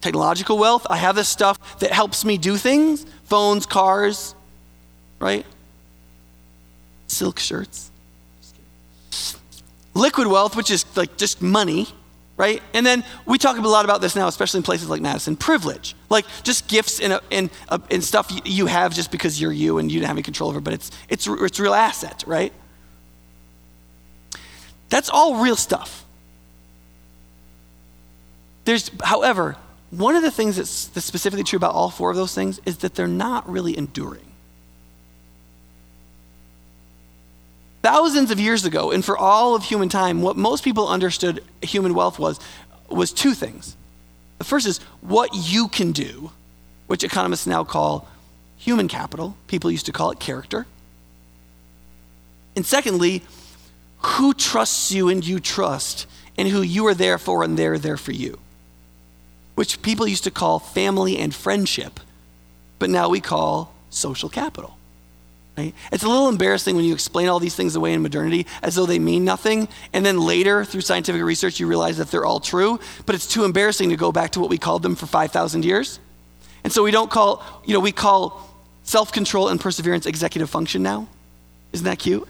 [0.00, 4.34] technological wealth, I have this stuff that helps me do things phones, cars,
[5.20, 5.44] right?
[7.08, 7.90] Silk shirts.
[9.94, 11.88] Liquid wealth, which is like just money,
[12.36, 12.62] right?
[12.72, 15.34] And then we talk a lot about this now, especially in places like Madison.
[15.34, 17.50] Privilege, like just gifts and, and,
[17.90, 20.60] and stuff you have just because you're you and you don't have any control over,
[20.60, 22.52] but it's, it's, it's real asset, right?
[24.88, 26.04] That's all real stuff.
[28.64, 29.56] There's, however,
[29.90, 32.78] one of the things that's, that's specifically true about all four of those things is
[32.78, 34.27] that they're not really enduring.
[37.82, 41.94] Thousands of years ago, and for all of human time, what most people understood human
[41.94, 42.40] wealth was
[42.88, 43.76] was two things.
[44.38, 46.30] The first is what you can do,
[46.86, 48.08] which economists now call
[48.56, 49.36] human capital.
[49.46, 50.66] People used to call it character.
[52.56, 53.22] And secondly,
[53.98, 57.96] who trusts you and you trust, and who you are there for and they're there
[57.96, 58.38] for you,
[59.54, 62.00] which people used to call family and friendship,
[62.78, 64.77] but now we call social capital.
[65.58, 65.74] Right?
[65.90, 68.86] It's a little embarrassing when you explain all these things away in modernity as though
[68.86, 72.78] they mean nothing, and then later, through scientific research, you realize that they're all true,
[73.06, 75.98] but it's too embarrassing to go back to what we called them for 5,000 years.
[76.62, 78.48] And so we don't call, you know, we call
[78.84, 81.08] self control and perseverance executive function now.
[81.72, 82.28] Isn't that cute?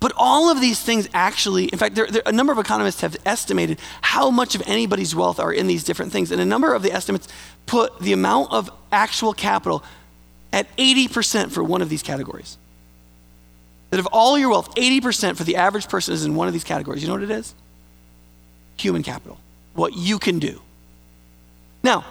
[0.00, 3.16] But all of these things actually, in fact, there, there, a number of economists have
[3.26, 6.30] estimated how much of anybody's wealth are in these different things.
[6.30, 7.26] And a number of the estimates
[7.66, 9.82] put the amount of actual capital
[10.52, 12.58] at 80% for one of these categories.
[13.90, 16.64] That of all your wealth, 80% for the average person is in one of these
[16.64, 17.02] categories.
[17.02, 17.54] You know what it is?
[18.76, 19.38] Human capital.
[19.74, 20.60] What you can do.
[21.82, 22.04] Now,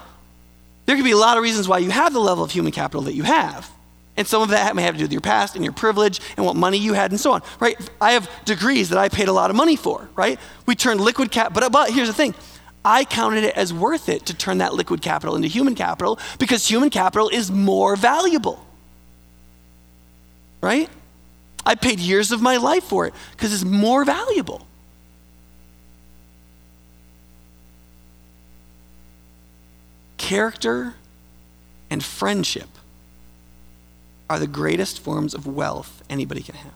[0.86, 3.02] there could be a lot of reasons why you have the level of human capital
[3.04, 3.70] that you have.
[4.18, 6.46] And some of that may have to do with your past and your privilege and
[6.46, 7.78] what money you had and so on, right?
[8.02, 10.40] I have degrees that I paid a lot of money for, right?
[10.66, 12.34] We turned liquid cap, but, but here's the thing.
[12.84, 16.68] I counted it as worth it to turn that liquid capital into human capital because
[16.68, 18.66] human capital is more valuable.
[20.62, 20.90] Right?
[21.64, 24.66] I paid years of my life for it because it's more valuable.
[30.18, 30.96] Character
[31.90, 32.70] and friendship
[34.30, 36.74] are the greatest forms of wealth anybody can have.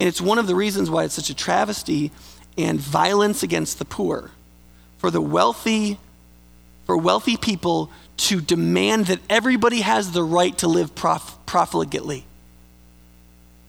[0.00, 2.10] And it's one of the reasons why it's such a travesty
[2.58, 4.30] and violence against the poor
[4.98, 5.98] for the wealthy
[6.84, 12.24] for wealthy people to demand that everybody has the right to live prof- profligately.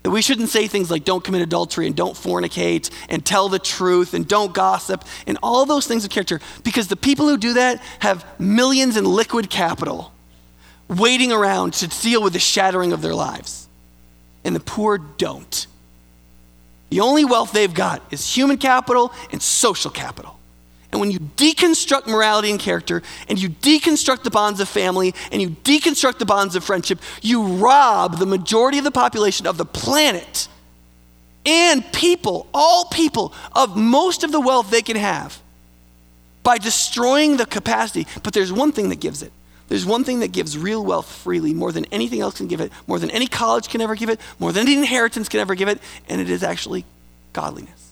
[0.02, 3.60] That we shouldn't say things like don't commit adultery and don't fornicate and tell the
[3.60, 7.54] truth and don't gossip and all those things of character because the people who do
[7.54, 10.12] that have millions in liquid capital
[10.98, 13.68] waiting around to deal with the shattering of their lives.
[14.44, 15.68] And the poor don't.
[16.90, 20.40] The only wealth they've got is human capital and social capital.
[20.92, 25.42] And when you deconstruct morality and character, and you deconstruct the bonds of family, and
[25.42, 29.66] you deconstruct the bonds of friendship, you rob the majority of the population of the
[29.66, 30.48] planet
[31.46, 35.42] and people, all people, of most of the wealth they can have
[36.44, 38.08] by destroying the capacity.
[38.22, 39.32] But there's one thing that gives it
[39.74, 42.72] there's one thing that gives real wealth freely more than anything else can give it,
[42.86, 45.68] more than any college can ever give it, more than any inheritance can ever give
[45.68, 46.86] it, and it is actually
[47.34, 47.92] godliness.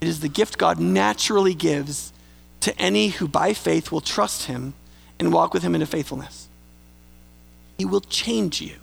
[0.00, 2.12] It is the gift God naturally gives
[2.62, 4.74] to any who by faith will trust him
[5.20, 6.48] and walk with him into faithfulness.
[7.78, 8.74] He will change you.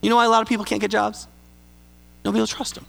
[0.00, 1.26] You know why a lot of people can't get jobs?
[2.24, 2.86] Nobody will trust them.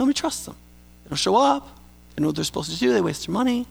[0.00, 0.56] Nobody trusts them.
[1.04, 1.68] They don't show up.
[2.16, 2.92] They know what they're supposed to do.
[2.92, 3.68] They waste their money.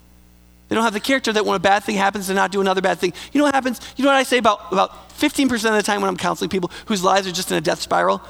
[0.69, 2.81] They don't have the character that when a bad thing happens to not do another
[2.81, 3.13] bad thing.
[3.31, 3.79] You know what happens?
[3.95, 6.71] You know what I say about, about 15% of the time when I'm counseling people
[6.87, 8.21] whose lives are just in a death spiral?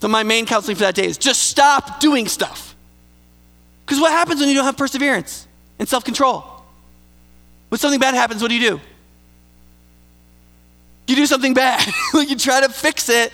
[0.00, 2.74] So my main counseling for that day is just stop doing stuff.
[3.84, 5.46] Because what happens when you don't have perseverance
[5.78, 6.44] and self control?
[7.68, 8.80] When something bad happens, what do you do?
[11.06, 11.86] You do something bad.
[12.14, 13.32] you try to fix it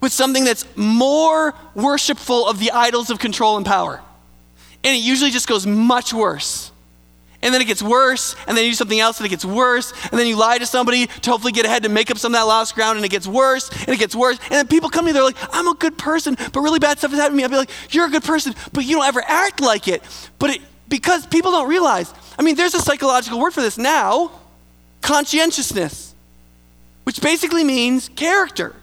[0.00, 4.00] with something that's more worshipful of the idols of control and power.
[4.84, 6.70] And it usually just goes much worse.
[7.40, 9.92] And then it gets worse, and then you do something else and it gets worse,
[10.10, 12.40] and then you lie to somebody to hopefully get ahead to make up some of
[12.40, 14.38] that lost ground, and it gets worse, and it gets worse.
[14.44, 16.98] And then people come to me, they're like, I'm a good person, but really bad
[16.98, 17.44] stuff is happening to me.
[17.44, 20.02] I'll be like, You're a good person, but you don't ever act like it.
[20.40, 24.32] But it, because people don't realize, I mean, there's a psychological word for this now
[25.00, 26.14] conscientiousness,
[27.04, 28.74] which basically means character.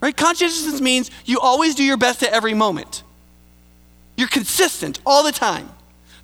[0.00, 0.16] Right?
[0.16, 3.02] Conscientiousness means you always do your best at every moment.
[4.16, 5.70] You're consistent all the time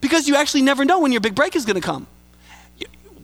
[0.05, 2.07] because you actually never know when your big break is going to come.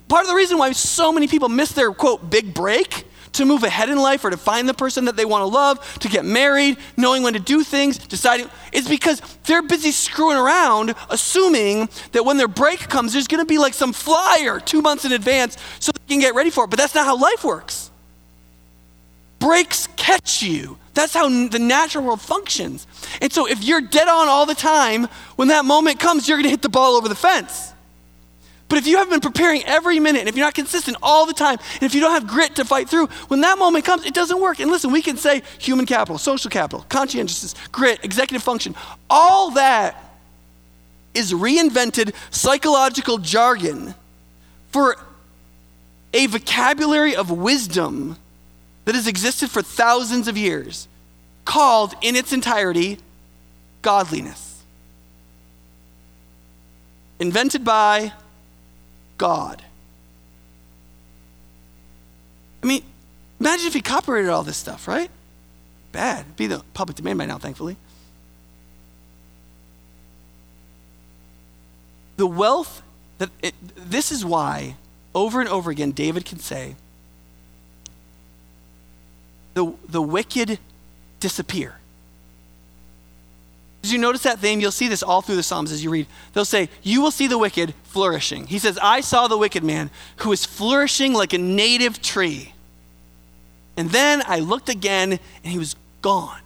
[0.08, 3.64] Part of the reason why so many people miss their quote big break to move
[3.64, 6.24] ahead in life or to find the person that they want to love, to get
[6.24, 12.24] married, knowing when to do things, deciding, is because they're busy screwing around, assuming that
[12.24, 15.58] when their break comes, there's going to be like some flyer two months in advance
[15.80, 16.70] so they can get ready for it.
[16.70, 17.89] But that's not how life works.
[19.40, 20.78] Breaks catch you.
[20.94, 22.86] That's how the natural world functions.
[23.20, 26.44] And so if you're dead on all the time, when that moment comes, you're going
[26.44, 27.72] to hit the ball over the fence.
[28.68, 31.32] But if you have been preparing every minute, and if you're not consistent all the
[31.32, 34.14] time, and if you don't have grit to fight through, when that moment comes, it
[34.14, 34.60] doesn't work.
[34.60, 38.76] And listen, we can say human capital, social capital, conscientiousness, grit, executive function,
[39.08, 40.04] all that
[41.14, 43.92] is reinvented psychological jargon
[44.70, 44.96] for
[46.14, 48.16] a vocabulary of wisdom
[48.90, 50.88] that has existed for thousands of years,
[51.44, 52.98] called in its entirety
[53.82, 54.64] godliness.
[57.20, 58.12] Invented by
[59.16, 59.62] God.
[62.64, 62.82] I mean,
[63.38, 65.08] imagine if he copyrighted all this stuff, right?
[65.92, 66.22] Bad.
[66.22, 67.76] It'd be the public domain by now, thankfully.
[72.16, 72.82] The wealth
[73.18, 74.74] that it, this is why
[75.14, 76.74] over and over again David can say
[79.54, 80.58] the, the wicked
[81.18, 81.76] disappear.
[83.82, 84.60] Did you notice that theme?
[84.60, 86.06] You'll see this all through the Psalms as you read.
[86.34, 88.46] They'll say, You will see the wicked flourishing.
[88.46, 92.52] He says, I saw the wicked man who is flourishing like a native tree.
[93.76, 96.40] And then I looked again and he was gone.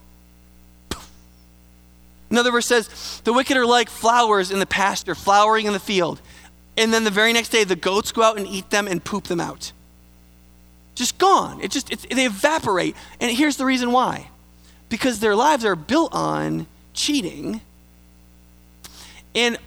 [2.30, 6.20] Another verse says, The wicked are like flowers in the pasture, flowering in the field.
[6.76, 9.24] And then the very next day, the goats go out and eat them and poop
[9.24, 9.72] them out.
[10.94, 11.60] Just gone.
[11.60, 12.94] It just, they evaporate.
[13.20, 14.28] And here's the reason why
[14.88, 17.60] because their lives are built on cheating.
[19.34, 19.58] And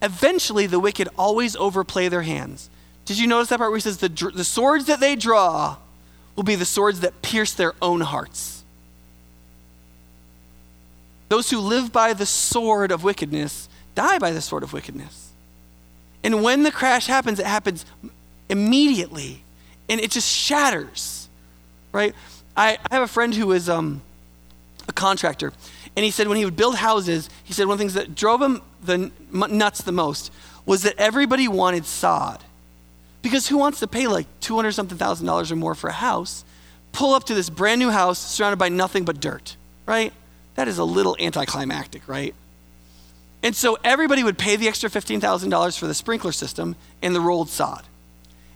[0.00, 2.70] eventually, the wicked always overplay their hands.
[3.04, 5.76] Did you notice that part where he says, the, the swords that they draw
[6.36, 8.62] will be the swords that pierce their own hearts?
[11.28, 15.32] Those who live by the sword of wickedness die by the sword of wickedness.
[16.22, 17.84] And when the crash happens, it happens
[18.48, 19.42] immediately
[19.90, 21.28] and it just shatters,
[21.92, 22.14] right?
[22.56, 24.00] I, I have a friend who is um,
[24.88, 25.52] a contractor,
[25.96, 28.14] and he said when he would build houses, he said one of the things that
[28.14, 30.32] drove him the nuts the most
[30.64, 32.42] was that everybody wanted sod.
[33.22, 36.44] Because who wants to pay like 200 something thousand dollars or more for a house,
[36.92, 40.12] pull up to this brand new house surrounded by nothing but dirt, right?
[40.54, 42.34] That is a little anticlimactic, right?
[43.42, 47.48] And so everybody would pay the extra $15,000 for the sprinkler system and the rolled
[47.48, 47.84] sod.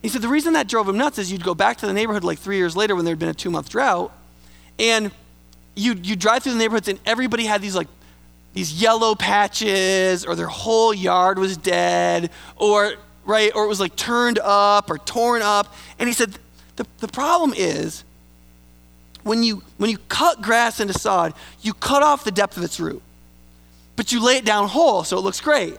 [0.05, 2.25] He said the reason that drove him nuts is you'd go back to the neighborhood
[2.25, 4.13] like three years later when there'd been a two month drought,
[4.79, 5.11] and
[5.75, 7.89] you'd, you'd drive through the neighborhoods and everybody had these like
[8.53, 13.97] these yellow patches or their whole yard was dead or right or it was like
[13.97, 15.75] turned up or torn up.
[15.99, 16.39] And he said
[16.77, 18.05] the, the problem is
[19.23, 21.33] when you when you cut grass into sod
[21.63, 23.01] you cut off the depth of its root
[23.97, 25.79] but you lay it down whole so it looks great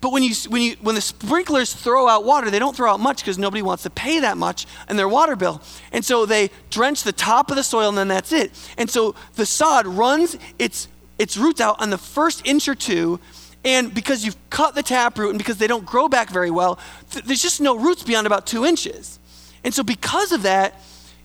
[0.00, 3.00] but when, you, when, you, when the sprinklers throw out water, they don't throw out
[3.00, 5.60] much because nobody wants to pay that much in their water bill.
[5.92, 8.50] And so they drench the top of the soil and then that's it.
[8.78, 10.88] And so the sod runs its,
[11.18, 13.20] its roots out on the first inch or two.
[13.62, 16.78] And because you've cut the taproot and because they don't grow back very well,
[17.10, 19.18] th- there's just no roots beyond about two inches.
[19.64, 20.80] And so because of that,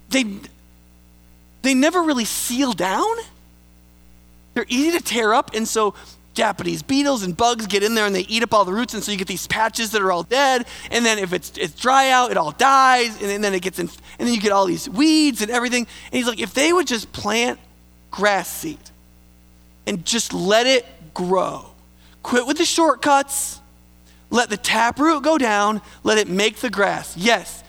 [0.10, 0.26] they,
[1.62, 3.16] they never really seal down.
[4.54, 5.52] They're easy to tear up.
[5.54, 5.94] And so
[6.36, 9.04] Japanese beetles and bugs get in there and they eat up all the roots, and
[9.04, 10.66] so you get these patches that are all dead.
[10.92, 13.90] And then if it's, it's dry out, it all dies, and then it gets in,
[14.20, 15.88] and then you get all these weeds and everything.
[16.06, 17.60] And he's like, if they would just plant
[18.12, 18.78] grass seed
[19.88, 21.66] and just let it grow,
[22.22, 23.60] quit with the shortcuts,
[24.30, 27.16] let the taproot go down, let it make the grass.
[27.16, 27.64] Yes,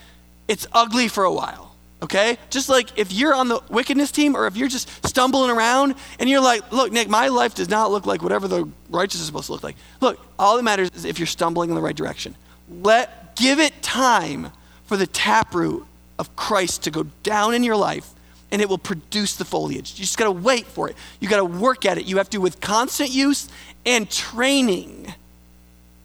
[0.48, 2.38] it's ugly for a while okay?
[2.50, 6.28] Just like if you're on the wickedness team or if you're just stumbling around and
[6.28, 9.46] you're like, look, Nick, my life does not look like whatever the righteous is supposed
[9.46, 9.76] to look like.
[10.00, 12.36] Look, all that matters is if you're stumbling in the right direction.
[12.68, 14.50] Let give it time
[14.84, 15.84] for the taproot
[16.18, 18.10] of Christ to go down in your life
[18.50, 19.92] and it will produce the foliage.
[19.98, 20.96] You just got to wait for it.
[21.20, 22.06] You got to work at it.
[22.06, 23.48] You have to, with constant use
[23.84, 25.12] and training,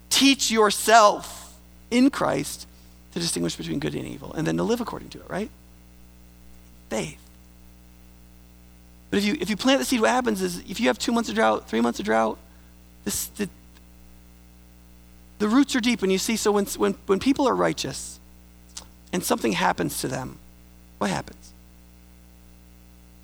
[0.10, 1.58] teach yourself
[1.92, 2.68] in Christ
[3.14, 5.50] to distinguish between good and evil and then to live according to it, right?
[6.92, 7.18] Faith.
[9.10, 11.14] But if you, if you plant the seed, what happens is if you have two
[11.14, 12.38] months of drought, three months of drought,
[13.06, 13.48] this, the,
[15.40, 16.04] the roots are deep.
[16.04, 18.20] And you see, so when, when, when people are righteous
[19.14, 20.38] and something happens to them,
[20.98, 21.41] what happens?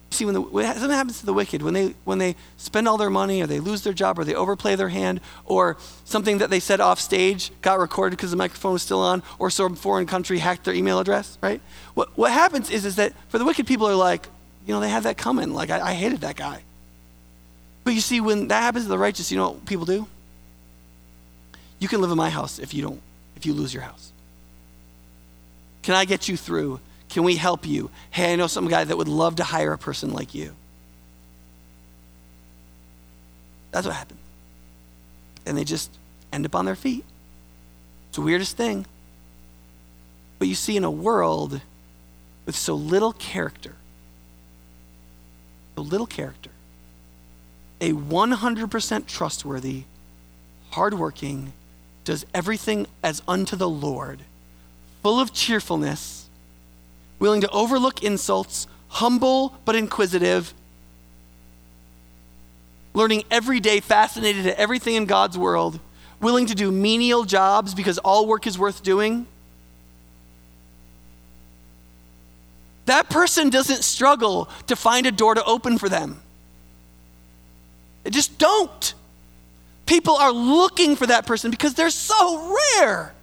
[0.10, 2.97] See when, the, when something happens to the wicked when they when they spend all
[2.97, 6.49] their money or they lose their job or they overplay their hand or something that
[6.49, 10.05] they said off stage got recorded because the microphone was still on or some foreign
[10.05, 11.62] country hacked their email address right?
[11.93, 14.28] What, what happens is, is that for the wicked people are like
[14.66, 15.53] you know they have that coming.
[15.53, 16.62] Like I, I hated that guy.
[17.84, 20.08] But you see when that happens to the righteous you know what people do?
[21.80, 23.01] You can live in my house if you don't
[23.36, 24.12] if you lose your house.
[25.84, 27.89] Can i get you through can we help you?
[28.12, 30.53] Hey, I know some guy that would love to hire a person like you.
[33.72, 34.20] That's what happens.
[35.45, 35.91] And they just
[36.34, 37.05] end up on their feet.
[38.10, 38.86] It's the weirdest thing.
[40.39, 41.62] But you see, in a world
[42.45, 43.76] with so little character,
[45.76, 46.51] so little character,
[47.80, 49.84] a 100% trustworthy,
[50.72, 51.53] hardworking,
[52.03, 54.22] does everything as unto the Lord,
[55.01, 56.26] full of cheerfulness,
[57.20, 60.53] willing to overlook insults, humble but inquisitive,
[62.93, 65.80] learning every day, fascinated at everything in God's world,
[66.20, 69.28] willing to do menial jobs because all work is worth doing.
[72.86, 76.22] That person doesn't struggle to find a door to open for them.
[78.03, 78.93] They just don't.
[79.86, 83.13] People are looking for that person because they're so rare.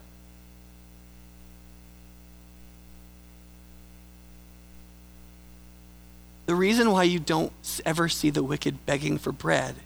[6.46, 7.52] The reason why you don't
[7.86, 9.76] ever see the wicked begging for bread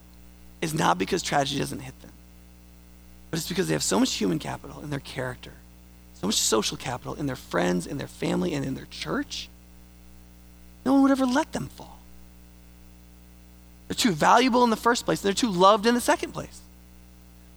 [0.60, 2.12] is not because tragedy doesn't hit them,
[3.30, 5.52] but it's because they have so much human capital in their character,
[6.14, 9.48] so much social capital in their friends, in their family, and in their church.
[10.84, 11.98] No one would ever let them fall.
[13.86, 16.60] They're too valuable in the first place, and they're too loved in the second place.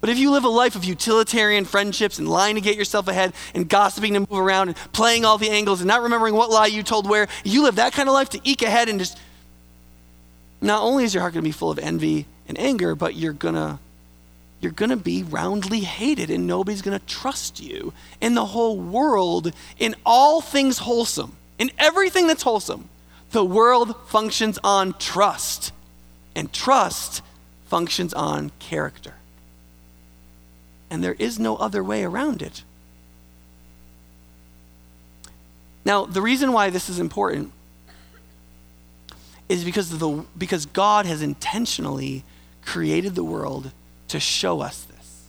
[0.01, 3.33] But if you live a life of utilitarian friendships and lying to get yourself ahead
[3.53, 6.65] and gossiping to move around and playing all the angles and not remembering what lie
[6.65, 9.17] you told where, you live that kind of life to eke ahead and just.
[10.59, 13.31] Not only is your heart going to be full of envy and anger, but you're
[13.31, 13.79] going to.
[14.59, 17.93] You're going to be roundly hated, and nobody's going to trust you.
[18.19, 22.87] In the whole world, in all things wholesome, in everything that's wholesome,
[23.31, 25.73] the world functions on trust.
[26.35, 27.23] And trust
[27.65, 29.15] functions on character
[30.91, 32.63] and there is no other way around it.
[35.85, 37.53] Now, the reason why this is important
[39.49, 42.23] is because, the, because God has intentionally
[42.63, 43.71] created the world
[44.09, 45.25] to show us this.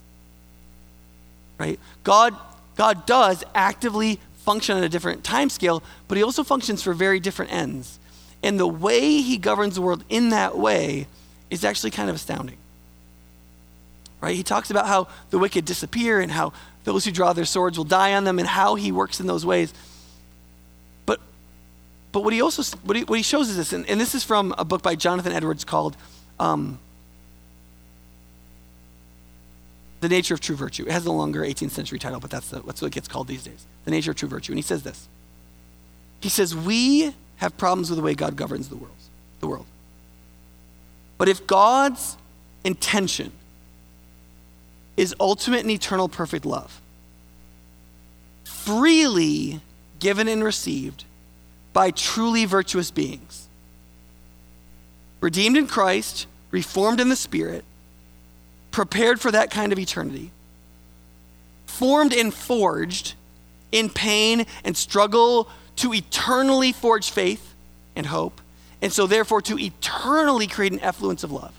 [1.58, 1.78] Right?
[2.02, 2.36] God,
[2.76, 7.20] God does actively function on a different time scale, but he also functions for very
[7.20, 8.00] different ends.
[8.42, 11.06] And the way he governs the world in that way
[11.50, 12.58] is actually kind of astounding
[14.22, 14.36] right?
[14.36, 16.52] He talks about how the wicked disappear and how
[16.84, 19.44] those who draw their swords will die on them and how he works in those
[19.44, 19.74] ways.
[21.04, 21.20] But,
[22.12, 24.24] but what he also what he, what he shows is this, and, and this is
[24.24, 25.96] from a book by Jonathan Edwards called
[26.38, 26.78] um,
[30.00, 30.84] The Nature of True Virtue.
[30.86, 33.26] It has a longer 18th century title, but that's, the, that's what it gets called
[33.26, 33.66] these days.
[33.84, 34.52] The Nature of True Virtue.
[34.52, 35.08] And he says this.
[36.20, 38.94] He says, We have problems with the way God governs the world.
[39.40, 39.66] The world.
[41.18, 42.16] But if God's
[42.64, 43.32] intention
[44.96, 46.80] is ultimate and eternal perfect love.
[48.44, 49.60] Freely
[49.98, 51.04] given and received
[51.72, 53.48] by truly virtuous beings.
[55.20, 57.64] Redeemed in Christ, reformed in the Spirit,
[58.70, 60.30] prepared for that kind of eternity,
[61.66, 63.14] formed and forged
[63.70, 67.54] in pain and struggle to eternally forge faith
[67.96, 68.40] and hope,
[68.82, 71.54] and so therefore to eternally create an effluence of love.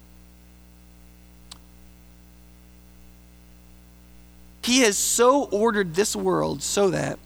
[4.64, 7.20] He has so ordered this world so that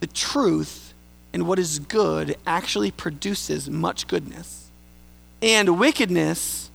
[0.00, 0.94] the truth
[1.32, 4.70] and what is good actually produces much goodness.
[5.42, 6.70] And wickedness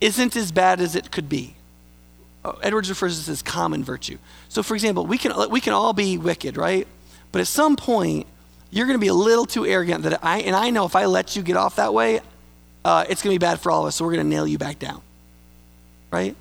[0.00, 1.54] isn't as bad as it could be.
[2.44, 4.18] Uh, Edwards refers to this as common virtue.
[4.48, 6.86] So, for example, we can, we can all be wicked, right?
[7.32, 8.26] But at some point,
[8.70, 11.06] you're going to be a little too arrogant that I, and I know if I
[11.06, 12.20] let you get off that way,
[12.84, 14.46] uh, it's going to be bad for all of us, so we're going to nail
[14.46, 15.02] you back down,
[16.10, 16.34] right?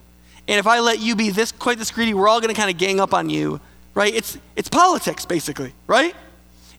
[0.47, 2.71] And if I let you be this quite this greedy, we're all going to kind
[2.71, 3.59] of gang up on you,
[3.93, 4.13] right?
[4.13, 6.15] It's, it's politics, basically, right?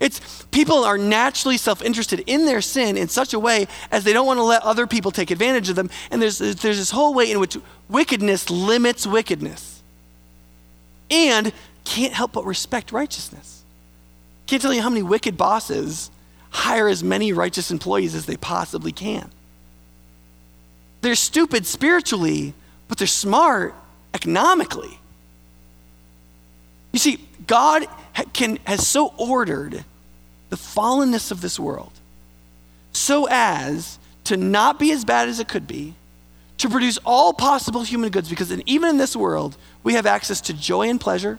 [0.01, 4.13] It's people are naturally self interested in their sin in such a way as they
[4.13, 5.91] don't want to let other people take advantage of them.
[6.11, 7.57] And there's, there's this whole way in which
[7.89, 9.81] wickedness limits wickedness
[11.09, 11.53] and
[11.85, 13.63] can't help but respect righteousness.
[14.47, 16.11] Can't tell you how many wicked bosses
[16.51, 19.31] hire as many righteous employees as they possibly can.
[21.01, 22.55] They're stupid spiritually,
[22.93, 23.75] but they're smart
[24.13, 24.99] economically.
[26.93, 27.87] You see, God
[28.35, 29.83] can, has so ordered
[30.51, 31.93] the fallenness of this world
[32.93, 35.95] so as to not be as bad as it could be,
[36.59, 40.43] to produce all possible human goods, because in, even in this world, we have access
[40.43, 41.39] to joy and pleasure.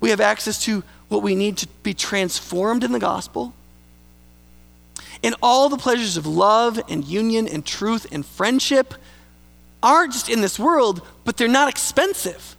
[0.00, 3.54] We have access to what we need to be transformed in the gospel.
[5.24, 8.92] And all the pleasures of love and union and truth and friendship
[9.82, 12.56] aren't just in this world, but they're not expensive.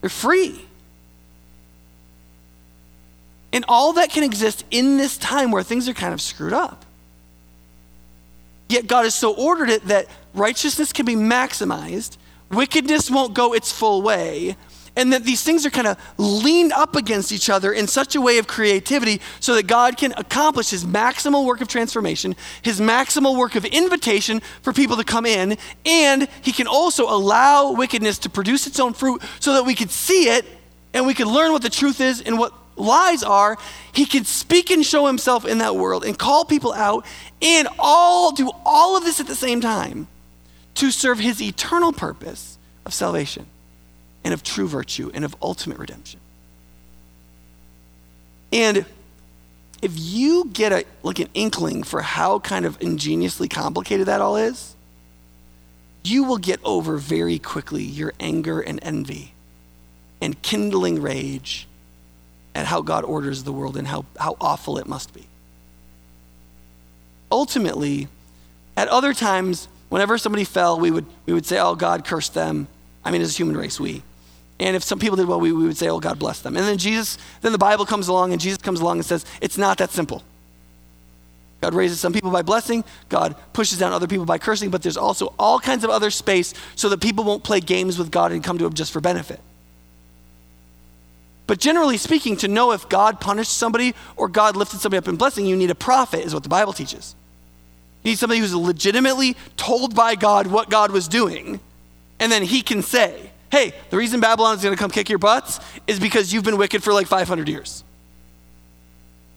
[0.00, 0.66] They're free.
[3.52, 6.84] And all that can exist in this time where things are kind of screwed up.
[8.68, 12.16] Yet God has so ordered it that righteousness can be maximized,
[12.50, 14.56] wickedness won't go its full way,
[14.96, 18.20] and that these things are kind of leaned up against each other in such a
[18.20, 23.38] way of creativity so that God can accomplish his maximal work of transformation, his maximal
[23.38, 28.30] work of invitation for people to come in, and he can also allow wickedness to
[28.30, 30.46] produce its own fruit so that we could see it
[30.94, 33.58] and we could learn what the truth is and what lies are,
[33.92, 37.04] he can speak and show himself in that world and call people out
[37.42, 40.06] and all do all of this at the same time
[40.74, 43.46] to serve his eternal purpose of salvation
[44.26, 46.18] and of true virtue and of ultimate redemption.
[48.52, 48.84] And
[49.80, 54.36] if you get a like an inkling for how kind of ingeniously complicated that all
[54.36, 54.74] is,
[56.02, 59.32] you will get over very quickly your anger and envy
[60.20, 61.68] and kindling rage
[62.56, 65.28] at how God orders the world and how, how awful it must be.
[67.30, 68.08] Ultimately,
[68.76, 72.66] at other times, whenever somebody fell, we would, we would say, oh, God cursed them.
[73.04, 74.02] I mean, as a human race, we.
[74.58, 76.56] And if some people did well, we, we would say, oh, God bless them.
[76.56, 79.58] And then Jesus, then the Bible comes along and Jesus comes along and says, it's
[79.58, 80.22] not that simple.
[81.60, 84.96] God raises some people by blessing, God pushes down other people by cursing, but there's
[84.96, 88.44] also all kinds of other space so that people won't play games with God and
[88.44, 89.40] come to Him just for benefit.
[91.46, 95.16] But generally speaking, to know if God punished somebody or God lifted somebody up in
[95.16, 97.14] blessing, you need a prophet, is what the Bible teaches.
[98.02, 101.60] You need somebody who's legitimately told by God what God was doing,
[102.20, 105.18] and then he can say, hey, the reason Babylon is going to come kick your
[105.18, 107.84] butts is because you've been wicked for like 500 years.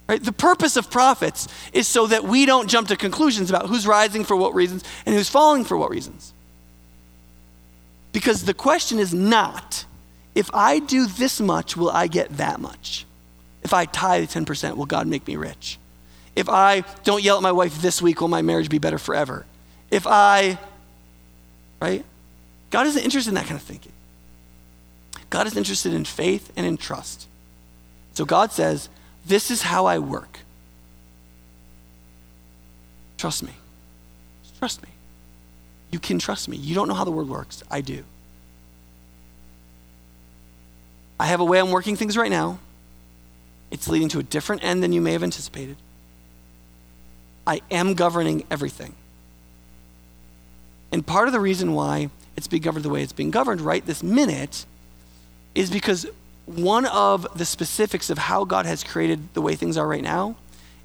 [0.08, 0.24] Right?
[0.24, 4.24] The purpose of prophets is so that we don't jump to conclusions about who's rising
[4.24, 6.34] for what reasons and who's falling for what reasons.
[8.12, 9.86] Because the question is not
[10.36, 13.06] if I do this much, will I get that much?
[13.64, 15.78] If I tithe 10%, will God make me rich?
[16.36, 19.46] If I don't yell at my wife this week, will my marriage be better forever?
[19.92, 20.58] If I,
[21.82, 22.06] right?
[22.70, 23.92] God isn't interested in that kind of thinking.
[25.30, 27.28] God is interested in faith and in trust.
[28.14, 28.90] So God says,
[29.26, 30.40] This is how I work.
[33.18, 33.52] Trust me.
[34.44, 34.90] Just trust me.
[35.92, 36.58] You can trust me.
[36.58, 37.64] You don't know how the world works.
[37.70, 38.04] I do.
[41.20, 42.60] I have a way I'm working things right now.
[43.72, 45.76] It's leading to a different end than you may have anticipated.
[47.46, 48.94] I am governing everything.
[50.92, 53.86] And part of the reason why it's being governed the way it's being governed right
[53.86, 54.66] this minute
[55.60, 56.08] is because
[56.46, 60.38] one of the specifics of how God has created the way things are right now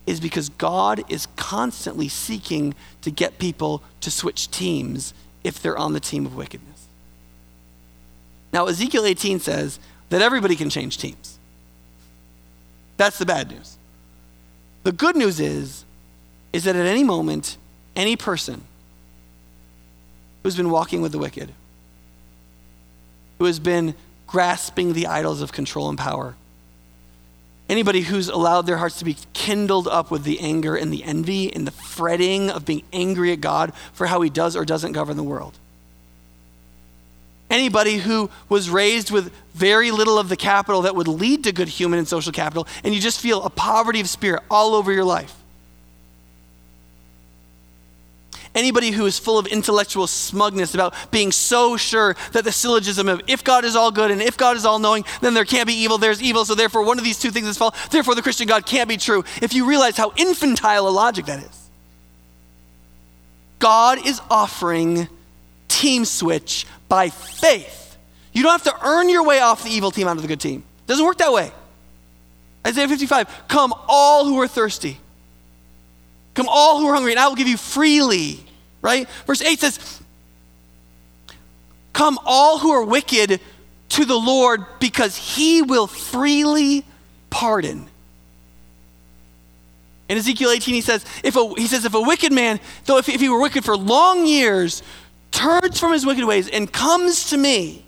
[0.05, 5.15] is because God is constantly seeking to get people to switch teams
[5.45, 6.89] if they're on the team of wickedness.
[8.53, 9.79] Now, Ezekiel 18 says,
[10.11, 11.39] that everybody can change teams.
[12.97, 13.79] That's the bad news.
[14.83, 15.85] The good news is,
[16.53, 17.59] is that at any moment,
[17.95, 18.63] any person
[20.43, 21.53] who's been walking with the wicked,
[23.39, 23.95] who has been
[24.35, 26.35] grasping the idols of control and power,
[27.69, 31.55] anybody who's allowed their hearts to be kindled up with the anger and the envy
[31.55, 35.17] and the fretting of being angry at God for how he does or doesn't govern
[35.17, 35.57] the world,
[37.49, 41.69] Anybody who was raised with very little of the capital that would lead to good
[41.69, 45.05] human and social capital, and you just feel a poverty of spirit all over your
[45.05, 45.37] life.
[48.55, 53.21] Anybody who is full of intellectual smugness about being so sure that the syllogism of
[53.27, 55.75] if God is all good and if God is all knowing, then there can't be
[55.75, 58.47] evil, there's evil, so therefore one of these two things is false, therefore the Christian
[58.47, 59.25] God can't be true.
[59.43, 61.71] If you realize how infantile a logic that is,
[63.59, 65.09] God is offering
[65.69, 67.97] team switch by faith.
[68.33, 70.65] You don't have to earn your way off the evil team onto the good team.
[70.87, 71.51] Doesn't work that way.
[72.67, 74.99] Isaiah 55, come all who are thirsty.
[76.35, 78.45] Come all who are hungry, and I will give you freely.
[78.83, 79.09] Right?
[79.27, 80.03] Verse 8 says,
[81.93, 83.41] Come all who are wicked
[83.91, 86.85] to the Lord because he will freely
[87.31, 87.89] pardon.
[90.09, 93.09] In Ezekiel 18, he says, if a, he says, if a wicked man, though if,
[93.09, 94.83] if he were wicked for long years,
[95.31, 97.85] turns from his wicked ways and comes to me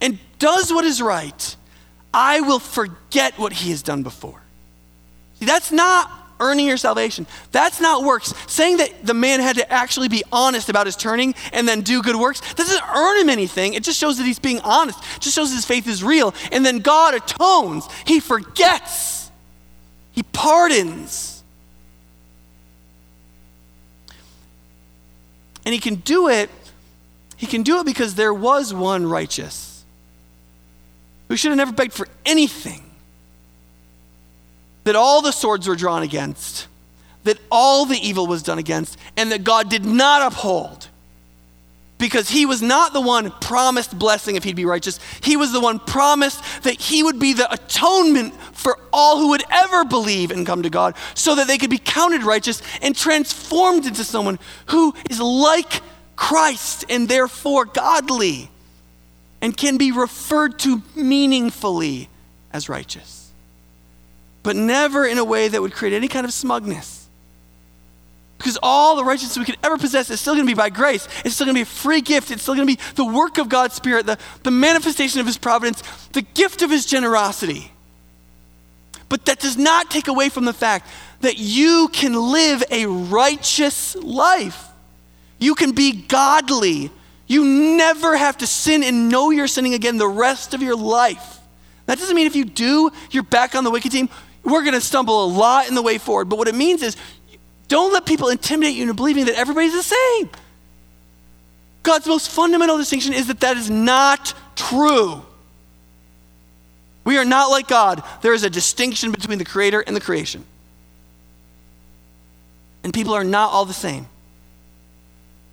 [0.00, 1.56] and does what is right,
[2.12, 4.43] I will forget what he has done before.
[5.38, 6.10] See, that's not
[6.40, 7.26] earning your salvation.
[7.52, 8.34] That's not works.
[8.46, 12.02] Saying that the man had to actually be honest about his turning and then do
[12.02, 13.74] good works doesn't earn him anything.
[13.74, 14.98] It just shows that he's being honest.
[15.16, 16.34] It just shows his faith is real.
[16.52, 17.88] And then God atones.
[18.06, 19.30] He forgets.
[20.12, 21.42] He pardons.
[25.64, 26.50] And he can do it.
[27.36, 29.84] He can do it because there was one righteous
[31.28, 32.83] who should have never begged for anything
[34.84, 36.68] that all the swords were drawn against,
[37.24, 40.88] that all the evil was done against, and that God did not uphold.
[41.96, 45.00] Because he was not the one promised blessing if he'd be righteous.
[45.22, 49.44] He was the one promised that he would be the atonement for all who would
[49.50, 53.86] ever believe and come to God, so that they could be counted righteous and transformed
[53.86, 55.80] into someone who is like
[56.16, 58.50] Christ and therefore godly
[59.40, 62.08] and can be referred to meaningfully
[62.52, 63.23] as righteous
[64.44, 67.08] but never in a way that would create any kind of smugness.
[68.38, 71.08] Because all the righteousness we could ever possess is still going to be by grace.
[71.24, 72.30] It's still going to be a free gift.
[72.30, 75.38] It's still going to be the work of God's Spirit, the, the manifestation of His
[75.38, 77.72] providence, the gift of His generosity.
[79.08, 80.88] But that does not take away from the fact
[81.22, 84.68] that you can live a righteous life.
[85.38, 86.90] You can be godly.
[87.26, 91.38] You never have to sin and know you're sinning again the rest of your life.
[91.86, 94.08] That doesn't mean if you do, you're back on the wicked team.
[94.44, 96.28] We're going to stumble a lot in the way forward.
[96.28, 96.96] But what it means is
[97.68, 100.30] don't let people intimidate you into believing that everybody's the same.
[101.82, 105.22] God's most fundamental distinction is that that is not true.
[107.04, 108.02] We are not like God.
[108.22, 110.44] There is a distinction between the creator and the creation.
[112.82, 114.06] And people are not all the same.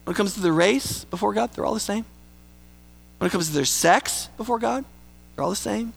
[0.03, 2.05] When it comes to their race before God, they're all the same.
[3.17, 4.83] When it comes to their sex before God,
[5.35, 5.93] they're all the same.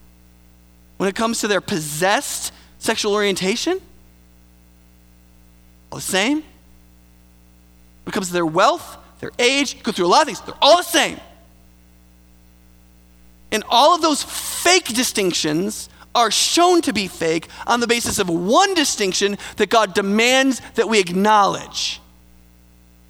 [0.96, 2.52] When it comes to their possessed
[2.84, 3.80] sexual orientation?
[5.90, 6.36] All the same.
[6.36, 10.54] When it comes to their wealth, their age, go through a lot of things, they're
[10.60, 11.18] all the same.
[13.50, 18.28] And all of those fake distinctions are shown to be fake on the basis of
[18.28, 22.00] one distinction that God demands that we acknowledge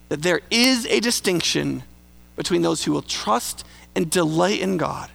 [0.09, 1.83] that there is a distinction
[2.37, 3.65] between those who will trust
[3.97, 5.11] and delight in God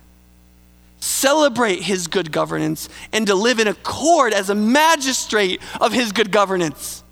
[0.99, 6.31] celebrate his good governance, and to live in accord as a magistrate of his good
[6.31, 7.03] governance.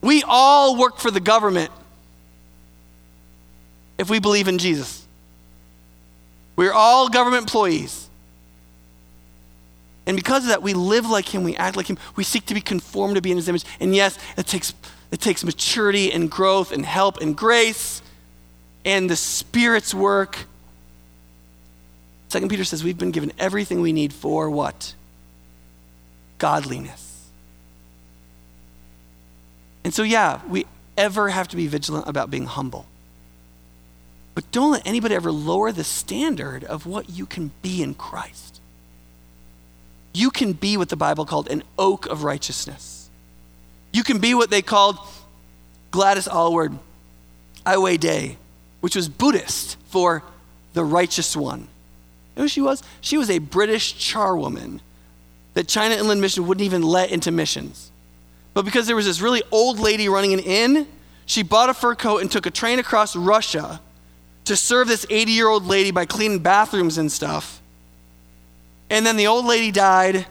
[0.00, 1.70] We all work for the government
[3.98, 5.06] if we believe in Jesus.
[6.56, 8.08] We're all government employees.
[10.06, 12.54] And because of that, we live like him, we act like him, we seek to
[12.54, 13.64] be conformed to be in his image.
[13.78, 14.74] And yes, it takes,
[15.12, 18.02] it takes maturity and growth and help and grace
[18.84, 20.46] and the Spirit's work
[22.32, 24.94] Second Peter says we've been given everything we need for what?
[26.38, 27.28] Godliness.
[29.84, 30.64] And so, yeah, we
[30.96, 32.86] ever have to be vigilant about being humble.
[34.34, 38.62] But don't let anybody ever lower the standard of what you can be in Christ.
[40.14, 43.10] You can be what the Bible called an oak of righteousness.
[43.92, 44.96] You can be what they called
[45.90, 46.78] Gladys Aylward,
[47.66, 48.38] Ai
[48.80, 50.22] which was Buddhist for
[50.72, 51.68] the righteous one.
[52.34, 52.82] You know who she was?
[53.00, 54.80] She was a British charwoman
[55.54, 57.90] that China Inland Mission wouldn't even let into missions.
[58.54, 60.88] But because there was this really old lady running an inn,
[61.26, 63.80] she bought a fur coat and took a train across Russia
[64.46, 67.60] to serve this 80 year old lady by cleaning bathrooms and stuff.
[68.90, 70.26] And then the old lady died,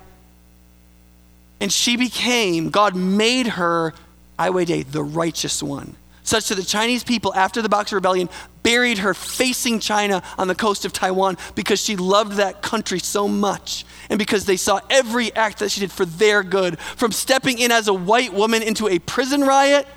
[1.59, 3.93] and she became, God made her,
[4.37, 8.29] Ai-weh-deh, the righteous one such that the Chinese people, after the Boxer Rebellion,
[8.63, 13.27] buried her facing China on the coast of Taiwan because she loved that country so
[13.27, 16.79] much and because they saw every act that she did for their good.
[16.79, 19.87] From stepping in as a white woman into a prison riot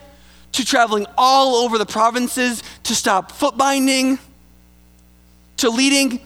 [0.52, 4.18] to traveling all over the provinces to stop foot binding
[5.56, 6.20] to leading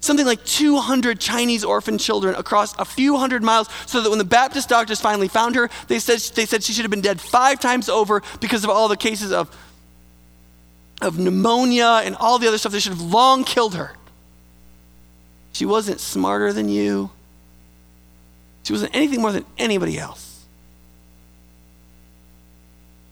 [0.00, 4.24] something like 200 Chinese orphan children across a few hundred miles so that when the
[4.24, 7.58] Baptist doctors finally found her, they said, they said she should have been dead five
[7.58, 9.54] times over because of all the cases of,
[11.00, 12.72] of pneumonia and all the other stuff.
[12.72, 13.92] They should have long killed her.
[15.52, 17.10] She wasn't smarter than you.
[18.62, 20.25] She wasn't anything more than anybody else.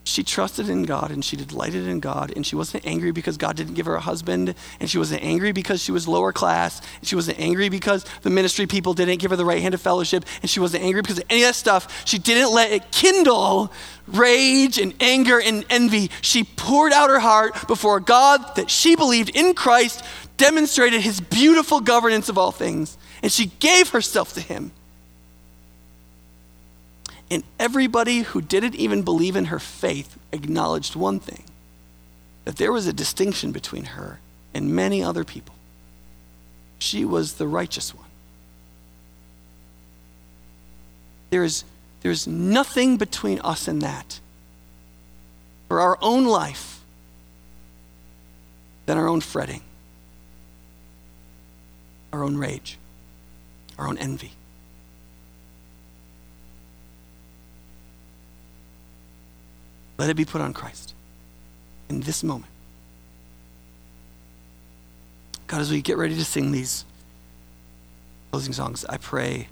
[0.06, 3.56] She trusted in God and she delighted in God, and she wasn't angry because God
[3.56, 7.08] didn't give her a husband, and she wasn't angry because she was lower class, and
[7.08, 10.26] she wasn't angry because the ministry people didn't give her the right hand of fellowship,
[10.42, 12.06] and she wasn't angry because of any of that stuff.
[12.06, 13.72] She didn't let it kindle
[14.06, 16.10] rage and anger and envy.
[16.20, 20.04] She poured out her heart before God that she believed in Christ,
[20.36, 24.72] demonstrated his beautiful governance of all things, and she gave herself to him.
[27.34, 31.42] And everybody who didn't even believe in her faith acknowledged one thing
[32.44, 34.20] that there was a distinction between her
[34.54, 35.56] and many other people.
[36.78, 38.06] She was the righteous one.
[41.30, 41.64] There's,
[42.02, 44.20] there's nothing between us and that
[45.66, 46.82] for our own life
[48.86, 49.62] than our own fretting,
[52.12, 52.78] our own rage,
[53.76, 54.34] our own envy.
[59.98, 60.94] Let it be put on Christ
[61.88, 62.50] in this moment.
[65.46, 66.84] God, as we get ready to sing these
[68.30, 69.48] closing songs, I pray,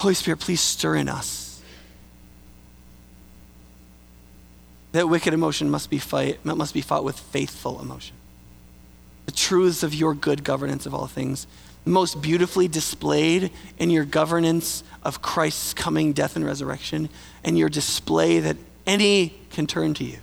[0.00, 1.62] Holy Spirit, please stir in us.
[4.92, 8.14] That wicked emotion must be, fight, must be fought with faithful emotion.
[9.26, 11.46] The truths of your good governance of all things,
[11.84, 17.08] most beautifully displayed in your governance of Christ's coming death and resurrection
[17.42, 18.56] and your display that
[18.86, 20.18] any can turn to you.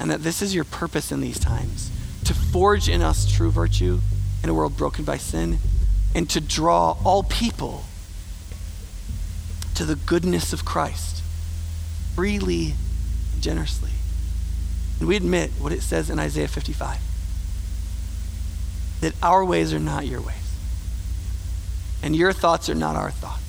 [0.00, 1.90] And that this is your purpose in these times
[2.24, 4.00] to forge in us true virtue
[4.42, 5.58] in a world broken by sin
[6.14, 7.84] and to draw all people
[9.74, 11.22] to the goodness of Christ
[12.14, 12.74] freely
[13.32, 13.90] and generously.
[14.98, 16.98] And we admit what it says in Isaiah 55
[19.04, 20.56] that our ways are not your ways
[22.02, 23.42] and your thoughts are not our thoughts.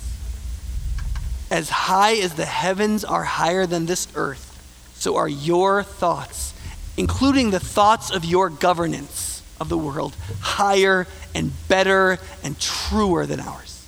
[1.50, 4.52] As high as the heavens are higher than this earth,
[4.96, 6.52] so are your thoughts,
[6.98, 13.40] including the thoughts of your governance of the world, higher and better and truer than
[13.40, 13.82] ours.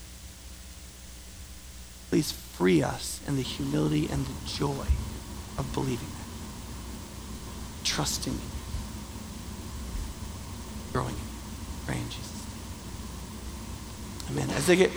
[2.08, 4.86] Please free us in the humility and the joy
[5.58, 8.38] of believing that, trusting
[10.94, 11.14] growing
[14.30, 14.50] Amen.
[14.50, 14.90] As they get